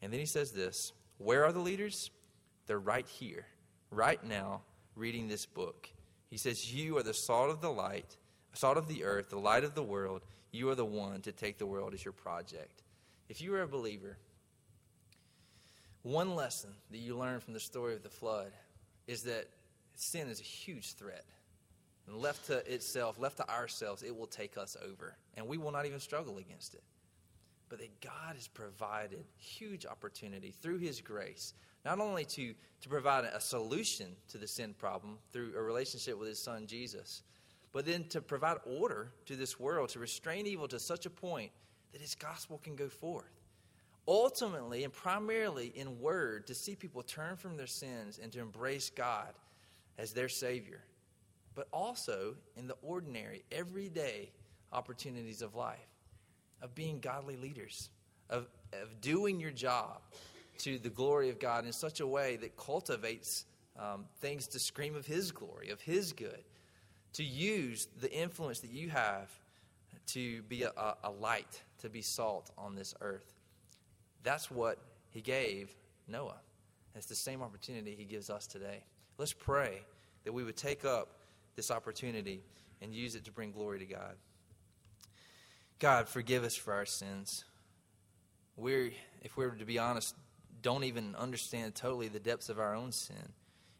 And 0.00 0.12
then 0.12 0.18
he 0.18 0.26
says 0.26 0.50
this 0.50 0.92
Where 1.18 1.44
are 1.44 1.52
the 1.52 1.60
leaders? 1.60 2.10
They're 2.66 2.78
right 2.78 3.06
here, 3.06 3.46
right 3.90 4.22
now, 4.24 4.62
reading 4.96 5.28
this 5.28 5.46
book. 5.46 5.88
He 6.28 6.38
says, 6.38 6.72
You 6.72 6.96
are 6.96 7.02
the 7.02 7.14
salt 7.14 7.50
of 7.50 7.60
the 7.60 7.70
light, 7.70 8.16
salt 8.54 8.78
of 8.78 8.88
the 8.88 9.04
earth, 9.04 9.30
the 9.30 9.38
light 9.38 9.64
of 9.64 9.74
the 9.74 9.82
world. 9.82 10.22
You 10.50 10.70
are 10.70 10.74
the 10.74 10.84
one 10.84 11.22
to 11.22 11.32
take 11.32 11.58
the 11.58 11.66
world 11.66 11.94
as 11.94 12.04
your 12.04 12.12
project. 12.12 12.82
If 13.28 13.40
you 13.40 13.54
are 13.54 13.62
a 13.62 13.68
believer, 13.68 14.18
one 16.02 16.34
lesson 16.34 16.70
that 16.90 16.98
you 16.98 17.16
learn 17.16 17.40
from 17.40 17.54
the 17.54 17.60
story 17.60 17.94
of 17.94 18.02
the 18.02 18.08
flood 18.08 18.52
is 19.06 19.22
that 19.22 19.48
sin 19.94 20.28
is 20.28 20.40
a 20.40 20.44
huge 20.44 20.94
threat. 20.94 21.24
And 22.06 22.16
left 22.16 22.46
to 22.46 22.58
itself, 22.72 23.18
left 23.18 23.36
to 23.36 23.48
ourselves, 23.48 24.02
it 24.02 24.16
will 24.16 24.26
take 24.26 24.58
us 24.58 24.76
over. 24.84 25.16
And 25.36 25.46
we 25.46 25.58
will 25.58 25.70
not 25.70 25.86
even 25.86 26.00
struggle 26.00 26.38
against 26.38 26.74
it. 26.74 26.82
But 27.68 27.78
that 27.78 28.00
God 28.00 28.34
has 28.34 28.48
provided 28.48 29.24
huge 29.36 29.86
opportunity 29.86 30.50
through 30.50 30.78
His 30.78 31.00
grace, 31.00 31.54
not 31.84 32.00
only 32.00 32.24
to, 32.24 32.54
to 32.80 32.88
provide 32.88 33.24
a 33.24 33.40
solution 33.40 34.08
to 34.28 34.38
the 34.38 34.48
sin 34.48 34.74
problem 34.76 35.18
through 35.32 35.52
a 35.56 35.62
relationship 35.62 36.18
with 36.18 36.28
His 36.28 36.42
Son 36.42 36.66
Jesus, 36.66 37.22
but 37.72 37.86
then 37.86 38.04
to 38.08 38.20
provide 38.20 38.58
order 38.66 39.12
to 39.26 39.36
this 39.36 39.58
world, 39.58 39.88
to 39.90 40.00
restrain 40.00 40.46
evil 40.46 40.68
to 40.68 40.80
such 40.80 41.06
a 41.06 41.10
point 41.10 41.52
that 41.92 42.00
His 42.00 42.16
gospel 42.16 42.58
can 42.62 42.74
go 42.74 42.88
forth 42.88 43.41
ultimately 44.06 44.84
and 44.84 44.92
primarily 44.92 45.72
in 45.74 46.00
word 46.00 46.46
to 46.48 46.54
see 46.54 46.74
people 46.74 47.02
turn 47.02 47.36
from 47.36 47.56
their 47.56 47.66
sins 47.66 48.18
and 48.22 48.32
to 48.32 48.40
embrace 48.40 48.90
God 48.90 49.32
as 49.98 50.12
their 50.12 50.28
Savior, 50.28 50.82
but 51.54 51.68
also 51.72 52.34
in 52.56 52.66
the 52.66 52.76
ordinary, 52.82 53.44
everyday 53.52 54.30
opportunities 54.72 55.42
of 55.42 55.54
life, 55.54 55.78
of 56.60 56.74
being 56.74 56.98
godly 57.00 57.36
leaders, 57.36 57.90
of, 58.30 58.48
of 58.72 59.00
doing 59.00 59.38
your 59.38 59.50
job 59.50 60.00
to 60.58 60.78
the 60.78 60.90
glory 60.90 61.28
of 61.28 61.38
God 61.38 61.66
in 61.66 61.72
such 61.72 62.00
a 62.00 62.06
way 62.06 62.36
that 62.36 62.56
cultivates 62.56 63.44
um, 63.78 64.04
things 64.20 64.46
to 64.48 64.58
scream 64.58 64.96
of 64.96 65.06
His 65.06 65.30
glory, 65.30 65.70
of 65.70 65.80
His 65.80 66.12
good, 66.12 66.42
to 67.14 67.24
use 67.24 67.88
the 68.00 68.12
influence 68.12 68.60
that 68.60 68.70
you 68.70 68.88
have 68.90 69.30
to 70.08 70.42
be 70.42 70.62
a, 70.62 70.72
a 71.04 71.10
light, 71.10 71.62
to 71.80 71.88
be 71.88 72.02
salt 72.02 72.50
on 72.58 72.74
this 72.74 72.94
earth. 73.00 73.34
That's 74.22 74.50
what 74.50 74.78
he 75.10 75.20
gave 75.20 75.74
Noah. 76.08 76.40
it's 76.94 77.06
the 77.06 77.14
same 77.14 77.42
opportunity 77.42 77.94
he 77.96 78.04
gives 78.04 78.28
us 78.30 78.46
today. 78.46 78.84
Let's 79.18 79.32
pray 79.32 79.82
that 80.24 80.32
we 80.32 80.44
would 80.44 80.56
take 80.56 80.84
up 80.84 81.08
this 81.56 81.70
opportunity 81.70 82.42
and 82.80 82.94
use 82.94 83.14
it 83.14 83.24
to 83.24 83.32
bring 83.32 83.52
glory 83.52 83.78
to 83.78 83.86
God. 83.86 84.16
God, 85.78 86.08
forgive 86.08 86.44
us 86.44 86.56
for 86.56 86.72
our 86.72 86.86
sins. 86.86 87.44
we're, 88.56 88.92
if 89.22 89.36
we 89.36 89.46
were 89.46 89.56
to 89.56 89.64
be 89.64 89.78
honest, 89.78 90.14
don't 90.60 90.84
even 90.84 91.14
understand 91.16 91.74
totally 91.74 92.08
the 92.08 92.20
depths 92.20 92.48
of 92.48 92.58
our 92.58 92.74
own 92.74 92.92
sin. 92.92 93.32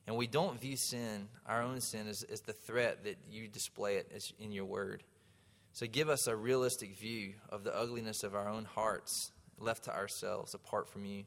And 0.06 0.16
we 0.16 0.26
don't 0.26 0.60
view 0.60 0.76
sin, 0.76 1.28
our 1.46 1.62
own 1.62 1.80
sin, 1.80 2.08
as, 2.08 2.24
as 2.24 2.40
the 2.40 2.52
threat 2.52 3.04
that 3.04 3.18
you 3.30 3.46
display 3.46 3.96
it 3.96 4.32
in 4.40 4.50
your 4.50 4.64
word. 4.64 5.04
So 5.72 5.86
give 5.86 6.08
us 6.08 6.26
a 6.26 6.36
realistic 6.36 6.96
view 6.96 7.34
of 7.48 7.64
the 7.64 7.74
ugliness 7.74 8.24
of 8.24 8.34
our 8.34 8.48
own 8.48 8.64
hearts, 8.64 9.31
left 9.58 9.84
to 9.84 9.94
ourselves 9.94 10.54
apart 10.54 10.88
from 10.88 11.04
you. 11.04 11.24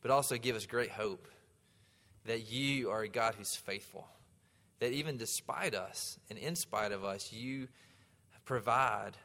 But 0.00 0.10
also 0.10 0.36
give 0.36 0.56
us 0.56 0.66
great 0.66 0.90
hope 0.90 1.28
that 2.24 2.50
you 2.50 2.90
are 2.90 3.02
a 3.02 3.08
God 3.08 3.34
who's 3.36 3.56
faithful. 3.56 4.06
That 4.80 4.92
even 4.92 5.16
despite 5.16 5.74
us 5.74 6.18
and 6.30 6.38
in 6.38 6.54
spite 6.54 6.92
of 6.92 7.04
us, 7.04 7.32
you 7.32 7.68
provide 8.44 9.16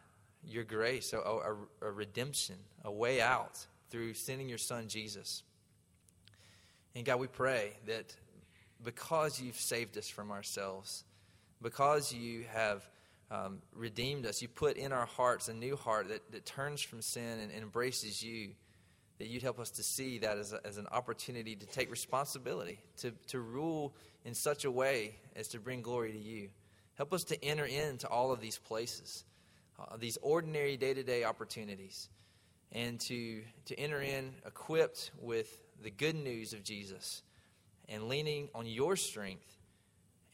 your 0.45 0.63
grace, 0.63 1.13
a, 1.13 1.19
a, 1.19 1.55
a 1.81 1.91
redemption, 1.91 2.55
a 2.83 2.91
way 2.91 3.21
out 3.21 3.65
through 3.89 4.13
sending 4.13 4.49
your 4.49 4.57
son 4.57 4.87
Jesus. 4.87 5.43
And 6.95 7.05
God, 7.05 7.19
we 7.19 7.27
pray 7.27 7.73
that 7.87 8.15
because 8.83 9.39
you've 9.39 9.59
saved 9.59 9.97
us 9.97 10.09
from 10.09 10.31
ourselves, 10.31 11.03
because 11.61 12.13
you 12.13 12.45
have 12.53 12.83
um, 13.33 13.59
redeemed 13.73 14.27
us, 14.27 14.41
you 14.43 14.47
put 14.47 14.77
in 14.77 14.91
our 14.91 15.07
hearts 15.07 15.47
a 15.47 15.53
new 15.53 15.75
heart 15.75 16.09
that, 16.09 16.31
that 16.31 16.45
turns 16.45 16.81
from 16.81 17.01
sin 17.01 17.39
and, 17.39 17.51
and 17.51 17.63
embraces 17.63 18.21
you, 18.21 18.51
that 19.17 19.27
you'd 19.27 19.41
help 19.41 19.59
us 19.59 19.71
to 19.71 19.83
see 19.83 20.19
that 20.19 20.37
as, 20.37 20.53
a, 20.53 20.59
as 20.65 20.77
an 20.77 20.85
opportunity 20.91 21.55
to 21.55 21.65
take 21.65 21.89
responsibility, 21.89 22.79
to, 22.97 23.11
to 23.27 23.39
rule 23.39 23.95
in 24.23 24.35
such 24.35 24.65
a 24.65 24.71
way 24.71 25.15
as 25.35 25.47
to 25.47 25.59
bring 25.59 25.81
glory 25.81 26.11
to 26.11 26.19
you. 26.19 26.49
Help 26.95 27.11
us 27.11 27.23
to 27.23 27.43
enter 27.43 27.65
into 27.65 28.07
all 28.07 28.31
of 28.31 28.39
these 28.39 28.59
places, 28.59 29.25
uh, 29.79 29.97
these 29.97 30.17
ordinary 30.21 30.77
day 30.77 30.93
to 30.93 31.01
day 31.01 31.23
opportunities, 31.23 32.09
and 32.71 32.99
to, 32.99 33.41
to 33.65 33.79
enter 33.79 34.01
in 34.01 34.31
equipped 34.45 35.09
with 35.19 35.63
the 35.81 35.89
good 35.89 36.15
news 36.15 36.53
of 36.53 36.63
Jesus 36.63 37.23
and 37.89 38.03
leaning 38.03 38.49
on 38.53 38.67
your 38.67 38.95
strength 38.95 39.57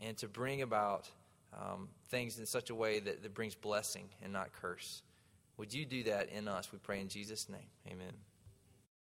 and 0.02 0.18
to 0.18 0.28
bring 0.28 0.62
about 0.62 1.10
um, 1.54 1.90
things 2.10 2.40
in 2.40 2.46
such 2.46 2.70
a 2.70 2.76
way 2.76 3.00
that, 3.00 3.24
that 3.24 3.34
brings 3.34 3.56
blessing 3.56 4.10
and 4.24 4.32
not 4.34 4.52
curse. 4.54 5.02
Would 5.58 5.74
you 5.74 5.86
do 5.86 6.04
that 6.04 6.30
in 6.30 6.48
us? 6.48 6.72
We 6.72 6.80
pray 6.80 7.02
in 7.02 7.10
Jesus' 7.10 7.50
name. 7.50 7.68
Amen. 7.88 8.14